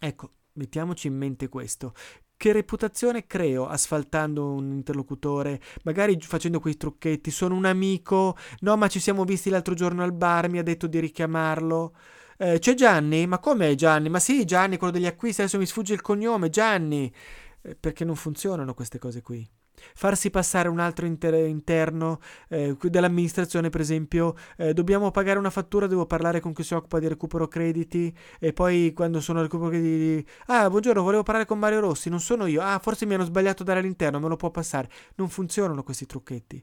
Ecco, 0.00 0.30
mettiamoci 0.54 1.06
in 1.06 1.18
mente 1.18 1.50
questo 1.50 1.92
che 2.38 2.52
reputazione 2.52 3.26
creo 3.26 3.66
asfaltando 3.66 4.52
un 4.52 4.70
interlocutore, 4.72 5.60
magari 5.82 6.16
facendo 6.20 6.60
quei 6.60 6.78
trucchetti, 6.78 7.30
sono 7.30 7.54
un 7.54 7.66
amico, 7.66 8.36
no 8.60 8.76
ma 8.76 8.88
ci 8.88 9.00
siamo 9.00 9.24
visti 9.24 9.50
l'altro 9.50 9.74
giorno 9.74 10.02
al 10.02 10.12
bar, 10.12 10.48
mi 10.48 10.58
ha 10.58 10.62
detto 10.62 10.86
di 10.86 11.00
richiamarlo. 11.00 11.94
Eh, 12.38 12.58
c'è 12.60 12.74
Gianni? 12.74 13.26
Ma 13.26 13.40
com'è 13.40 13.74
Gianni? 13.74 14.08
Ma 14.08 14.20
sì, 14.20 14.44
Gianni, 14.44 14.78
quello 14.78 14.92
degli 14.92 15.06
acquisti, 15.06 15.42
adesso 15.42 15.58
mi 15.58 15.66
sfugge 15.66 15.94
il 15.94 16.00
cognome, 16.00 16.48
Gianni. 16.48 17.12
Eh, 17.60 17.74
perché 17.74 18.04
non 18.04 18.14
funzionano 18.14 18.72
queste 18.74 18.98
cose 18.98 19.20
qui 19.20 19.46
farsi 19.94 20.30
passare 20.30 20.68
un 20.68 20.78
altro 20.78 21.06
inter- 21.06 21.46
interno 21.46 22.20
eh, 22.48 22.76
dell'amministrazione, 22.80 23.70
per 23.70 23.80
esempio, 23.80 24.34
eh, 24.56 24.72
dobbiamo 24.72 25.10
pagare 25.10 25.38
una 25.38 25.50
fattura, 25.50 25.86
devo 25.86 26.06
parlare 26.06 26.40
con 26.40 26.52
chi 26.52 26.62
si 26.62 26.74
occupa 26.74 26.98
di 26.98 27.08
recupero 27.08 27.48
crediti 27.48 28.14
e 28.38 28.52
poi 28.52 28.92
quando 28.94 29.20
sono 29.20 29.42
recupero 29.42 29.70
crediti, 29.70 30.26
ah, 30.46 30.68
buongiorno, 30.68 31.02
volevo 31.02 31.22
parlare 31.22 31.46
con 31.46 31.58
Mario 31.58 31.80
Rossi, 31.80 32.08
non 32.08 32.20
sono 32.20 32.46
io, 32.46 32.60
ah, 32.62 32.78
forse 32.78 33.06
mi 33.06 33.14
hanno 33.14 33.24
sbagliato 33.24 33.64
dare 33.64 33.80
all'interno, 33.80 34.20
me 34.20 34.28
lo 34.28 34.36
può 34.36 34.50
passare. 34.50 34.88
Non 35.16 35.28
funzionano 35.28 35.82
questi 35.82 36.06
trucchetti. 36.06 36.62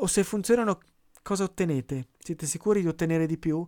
O 0.00 0.06
se 0.06 0.24
funzionano, 0.24 0.80
cosa 1.22 1.44
ottenete? 1.44 2.08
Siete 2.18 2.46
sicuri 2.46 2.80
di 2.80 2.88
ottenere 2.88 3.26
di 3.26 3.38
più? 3.38 3.64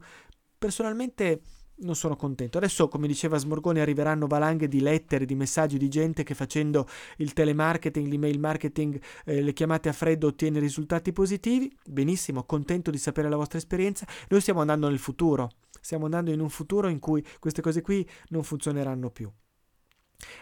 Personalmente 0.59 1.43
non 1.79 1.95
sono 1.95 2.17
contento. 2.17 2.59
Adesso, 2.59 2.89
come 2.89 3.07
diceva 3.07 3.37
Smorgoni, 3.37 3.81
arriveranno 3.81 4.27
valanghe 4.27 4.69
di 4.69 4.81
lettere, 4.81 5.25
di 5.25 5.35
messaggi 5.35 5.79
di 5.79 5.89
gente 5.89 6.23
che 6.23 6.35
facendo 6.35 6.87
il 7.19 7.33
telemarketing, 7.33 8.07
l'email 8.07 8.39
marketing, 8.39 9.01
eh, 9.25 9.43
le 9.43 9.53
chiamate 9.53 9.89
a 9.89 9.93
freddo 9.93 10.29
ottiene 10.29 10.59
risultati 10.59 11.13
positivi. 11.13 11.75
Benissimo, 11.85 12.45
contento 12.45 12.91
di 12.91 12.99
sapere 12.99 13.29
la 13.29 13.37
vostra 13.37 13.59
esperienza. 13.59 14.07
Noi 14.29 14.41
stiamo 14.41 14.61
andando 14.61 14.89
nel 14.89 14.99
futuro. 14.99 15.51
Stiamo 15.81 16.05
andando 16.05 16.31
in 16.31 16.41
un 16.41 16.49
futuro 16.49 16.89
in 16.89 16.99
cui 16.99 17.25
queste 17.39 17.61
cose 17.61 17.83
qui 17.83 18.09
non 18.29 18.43
funzioneranno 18.43 19.11
più. 19.11 19.31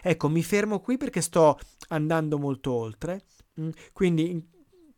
Ecco, 0.01 0.29
mi 0.29 0.43
fermo 0.43 0.79
qui 0.79 0.97
perché 0.97 1.21
sto 1.21 1.57
andando 1.89 2.37
molto 2.37 2.71
oltre. 2.71 3.23
Mm, 3.59 3.69
quindi 3.91 4.51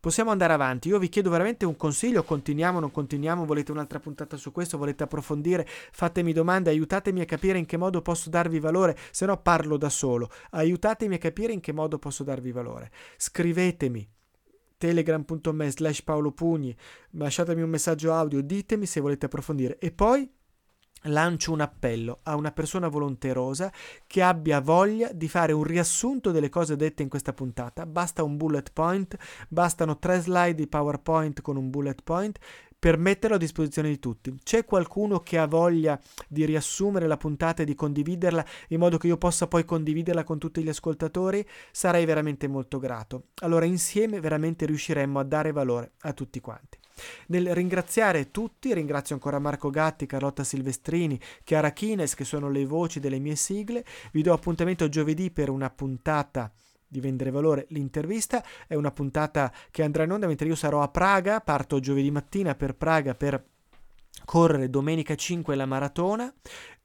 possiamo 0.05 0.29
andare 0.29 0.53
avanti. 0.53 0.89
Io 0.89 0.99
vi 0.99 1.09
chiedo 1.09 1.31
veramente 1.31 1.65
un 1.65 1.75
consiglio, 1.75 2.21
continuiamo, 2.21 2.79
non 2.79 2.91
continuiamo, 2.91 3.43
volete 3.43 3.71
un'altra 3.71 3.99
puntata 3.99 4.37
su 4.37 4.51
questo, 4.51 4.77
volete 4.77 5.01
approfondire, 5.01 5.65
fatemi 5.67 6.31
domande, 6.31 6.69
aiutatemi 6.69 7.21
a 7.21 7.25
capire 7.25 7.57
in 7.57 7.65
che 7.65 7.75
modo 7.75 8.03
posso 8.03 8.29
darvi 8.29 8.59
valore, 8.59 8.95
se 9.09 9.25
no 9.25 9.41
parlo 9.41 9.77
da 9.77 9.89
solo. 9.89 10.29
Aiutatemi 10.51 11.15
a 11.15 11.17
capire 11.17 11.53
in 11.53 11.59
che 11.59 11.71
modo 11.71 11.97
posso 11.97 12.23
darvi 12.23 12.51
valore. 12.51 12.91
Scrivetemi. 13.17 14.07
Telegram.me 14.77 15.71
slash 15.71 16.03
paolopugni, 16.03 16.77
lasciatemi 17.13 17.63
un 17.63 17.69
messaggio 17.71 18.13
audio, 18.13 18.41
ditemi 18.43 18.85
se 18.85 18.99
volete 18.99 19.25
approfondire. 19.25 19.79
E 19.79 19.91
poi 19.91 20.29
lancio 21.03 21.51
un 21.51 21.61
appello 21.61 22.19
a 22.23 22.35
una 22.35 22.51
persona 22.51 22.87
volonterosa 22.87 23.71
che 24.07 24.21
abbia 24.21 24.59
voglia 24.59 25.11
di 25.11 25.27
fare 25.27 25.51
un 25.51 25.63
riassunto 25.63 26.31
delle 26.31 26.49
cose 26.49 26.75
dette 26.75 27.03
in 27.03 27.09
questa 27.09 27.33
puntata. 27.33 27.85
Basta 27.85 28.23
un 28.23 28.37
bullet 28.37 28.71
point, 28.73 29.15
bastano 29.47 29.99
tre 29.99 30.19
slide 30.19 30.55
di 30.55 30.67
PowerPoint 30.67 31.41
con 31.41 31.57
un 31.57 31.69
bullet 31.69 32.01
point 32.03 32.39
per 32.77 32.97
metterlo 32.97 33.37
a 33.37 33.39
disposizione 33.39 33.89
di 33.89 33.97
tutti. 33.97 34.35
C'è 34.43 34.63
qualcuno 34.65 35.21
che 35.21 35.39
ha 35.39 35.47
voglia 35.47 35.99
di 36.27 36.45
riassumere 36.45 37.07
la 37.07 37.17
puntata 37.17 37.63
e 37.63 37.65
di 37.65 37.73
condividerla 37.73 38.45
in 38.67 38.79
modo 38.79 38.97
che 38.97 39.07
io 39.07 39.17
possa 39.17 39.47
poi 39.47 39.65
condividerla 39.65 40.23
con 40.23 40.37
tutti 40.37 40.61
gli 40.61 40.69
ascoltatori? 40.69 41.43
Sarei 41.71 42.05
veramente 42.05 42.47
molto 42.47 42.77
grato. 42.77 43.29
Allora 43.41 43.65
insieme 43.65 44.19
veramente 44.19 44.65
riusciremmo 44.65 45.17
a 45.17 45.23
dare 45.23 45.51
valore 45.51 45.93
a 46.01 46.13
tutti 46.13 46.39
quanti. 46.39 46.77
Nel 47.27 47.53
ringraziare 47.53 48.31
tutti, 48.31 48.73
ringrazio 48.73 49.15
ancora 49.15 49.39
Marco 49.39 49.69
Gatti, 49.69 50.05
Carlotta 50.05 50.43
Silvestrini, 50.43 51.19
Chiara 51.43 51.71
Chines, 51.71 52.13
che 52.15 52.23
sono 52.23 52.49
le 52.49 52.65
voci 52.65 52.99
delle 52.99 53.19
mie 53.19 53.35
sigle. 53.35 53.83
Vi 54.11 54.21
do 54.21 54.33
appuntamento 54.33 54.89
giovedì 54.89 55.31
per 55.31 55.49
una 55.49 55.69
puntata 55.69 56.51
di 56.87 56.99
Vendere 56.99 57.31
Valore. 57.31 57.65
L'intervista 57.69 58.43
è 58.67 58.75
una 58.75 58.91
puntata 58.91 59.51
che 59.71 59.83
andrà 59.83 60.03
in 60.03 60.11
onda 60.11 60.27
mentre 60.27 60.47
io 60.47 60.55
sarò 60.55 60.81
a 60.81 60.87
Praga, 60.87 61.41
parto 61.41 61.79
giovedì 61.79 62.11
mattina 62.11 62.55
per 62.55 62.75
Praga 62.75 63.15
per 63.15 63.43
correre 64.23 64.69
domenica 64.69 65.15
5 65.15 65.55
la 65.55 65.65
maratona 65.65 66.33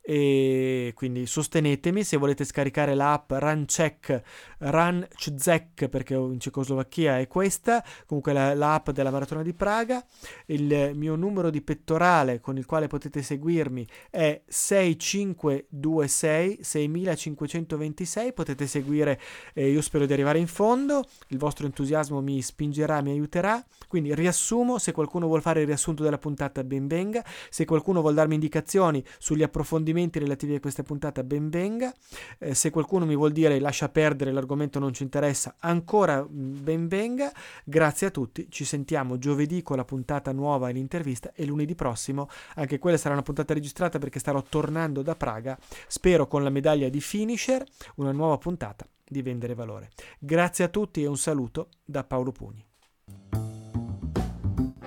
e 0.02 0.92
quindi 0.94 1.26
sostenetemi 1.26 2.02
se 2.02 2.16
volete 2.16 2.44
scaricare 2.44 2.94
l'app 2.94 3.32
Runcheck 3.32 4.22
Runczek 4.58 5.88
perché 5.88 6.14
in 6.14 6.40
Cecoslovacchia 6.40 7.18
è 7.18 7.26
questa 7.26 7.84
comunque 8.06 8.32
la, 8.32 8.54
l'app 8.54 8.88
della 8.90 9.10
maratona 9.10 9.42
di 9.42 9.52
Praga. 9.52 10.02
Il 10.46 10.92
mio 10.94 11.16
numero 11.16 11.50
di 11.50 11.60
pettorale 11.60 12.40
con 12.40 12.56
il 12.56 12.64
quale 12.64 12.86
potete 12.86 13.20
seguirmi 13.20 13.86
è 14.10 14.40
6526 14.46 16.60
6526 16.62 18.32
potete 18.32 18.66
seguire 18.66 19.20
eh, 19.52 19.70
io 19.70 19.82
spero 19.82 20.06
di 20.06 20.14
arrivare 20.14 20.38
in 20.38 20.46
fondo. 20.46 21.04
Il 21.28 21.36
vostro 21.38 21.66
entusiasmo 21.66 22.22
mi 22.22 22.40
spingerà 22.40 23.02
mi 23.02 23.10
aiuterà. 23.10 23.62
Quindi 23.86 24.14
riassumo 24.14 24.78
se 24.78 24.92
qualcuno 24.92 25.26
vuole 25.26 25.42
fare 25.42 25.60
il 25.60 25.66
riassunto 25.66 26.02
della 26.02 26.16
puntata 26.16 26.64
ben 26.64 26.86
venga. 26.86 27.22
Se 27.50 27.66
qualcuno 27.66 28.00
vuole 28.00 28.14
darmi 28.14 28.32
indicazioni 28.34 29.04
sugli 29.18 29.42
approfondimenti 29.42 29.88
approfondimenti 29.90 30.18
relativi 30.18 30.54
a 30.54 30.60
questa 30.60 30.82
puntata 30.82 31.22
ben 31.22 31.50
venga. 31.50 31.92
Eh, 32.38 32.54
se 32.54 32.70
qualcuno 32.70 33.04
mi 33.04 33.16
vuol 33.16 33.32
dire 33.32 33.58
lascia 33.58 33.88
perdere, 33.88 34.32
l'argomento 34.32 34.78
non 34.78 34.92
ci 34.92 35.02
interessa, 35.02 35.56
ancora 35.60 36.22
mm, 36.22 36.62
ben 36.62 36.88
venga. 36.88 37.32
Grazie 37.64 38.08
a 38.08 38.10
tutti, 38.10 38.46
ci 38.50 38.64
sentiamo 38.64 39.18
giovedì 39.18 39.62
con 39.62 39.76
la 39.76 39.84
puntata 39.84 40.32
nuova 40.32 40.68
e 40.68 40.72
l'intervista 40.72 41.32
e 41.34 41.44
lunedì 41.44 41.74
prossimo, 41.74 42.28
anche 42.54 42.78
quella 42.78 42.96
sarà 42.96 43.14
una 43.14 43.22
puntata 43.22 43.54
registrata 43.54 43.98
perché 43.98 44.18
starò 44.18 44.42
tornando 44.42 45.02
da 45.02 45.14
Praga, 45.14 45.58
spero 45.86 46.26
con 46.26 46.42
la 46.42 46.50
medaglia 46.50 46.88
di 46.88 47.00
finisher, 47.00 47.64
una 47.96 48.12
nuova 48.12 48.38
puntata 48.38 48.86
di 49.06 49.22
Vendere 49.22 49.54
Valore. 49.54 49.90
Grazie 50.18 50.64
a 50.64 50.68
tutti 50.68 51.02
e 51.02 51.06
un 51.06 51.18
saluto 51.18 51.68
da 51.84 52.04
Paolo 52.04 52.32
Pugni. 52.32 52.64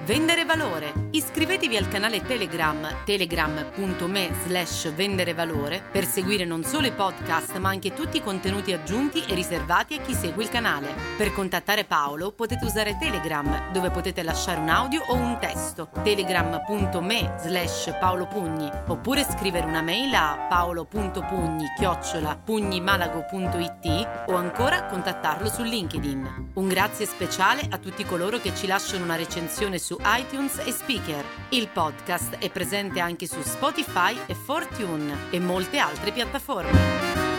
Vendere 0.05 0.43
valore. 0.43 0.91
Iscrivetevi 1.11 1.77
al 1.77 1.87
canale 1.87 2.21
Telegram 2.23 3.03
telegram.me 3.05 4.31
slash 4.45 4.93
vendere 4.93 5.33
valore 5.33 5.81
per 5.91 6.05
seguire 6.05 6.43
non 6.43 6.65
solo 6.65 6.87
i 6.87 6.91
podcast 6.91 7.55
ma 7.57 7.69
anche 7.69 7.93
tutti 7.93 8.17
i 8.17 8.21
contenuti 8.21 8.73
aggiunti 8.73 9.23
e 9.23 9.33
riservati 9.33 9.93
a 9.93 10.01
chi 10.01 10.13
segue 10.13 10.43
il 10.43 10.49
canale. 10.49 10.93
Per 11.15 11.31
contattare 11.31 11.85
Paolo 11.85 12.33
potete 12.33 12.65
usare 12.65 12.97
Telegram 12.99 13.71
dove 13.71 13.91
potete 13.91 14.23
lasciare 14.23 14.59
un 14.59 14.67
audio 14.67 15.03
o 15.07 15.13
un 15.13 15.37
testo 15.39 15.87
telegram.me 16.03 17.35
slash 17.39 17.95
paolopugni 17.97 18.69
oppure 18.87 19.23
scrivere 19.23 19.65
una 19.65 19.81
mail 19.81 20.13
a 20.15 20.47
paolo.pugni 20.49 21.65
chiocciola 21.77 22.41
pugnimalago.it 22.43 24.25
o 24.27 24.35
ancora 24.35 24.83
contattarlo 24.87 25.47
su 25.47 25.63
LinkedIn. 25.63 26.51
Un 26.55 26.67
grazie 26.67 27.05
speciale 27.05 27.65
a 27.69 27.77
tutti 27.77 28.03
coloro 28.03 28.41
che 28.41 28.53
ci 28.53 28.67
lasciano 28.67 29.05
una 29.05 29.15
recensione 29.15 29.79
su 29.79 29.91
su 29.93 29.99
iTunes 30.05 30.57
e 30.65 30.71
Speaker. 30.71 31.23
Il 31.49 31.67
podcast 31.67 32.37
è 32.37 32.49
presente 32.49 32.99
anche 32.99 33.27
su 33.27 33.39
Spotify 33.43 34.17
e 34.25 34.33
Fortune 34.33 35.15
e 35.29 35.39
molte 35.39 35.77
altre 35.77 36.11
piattaforme. 36.11 37.32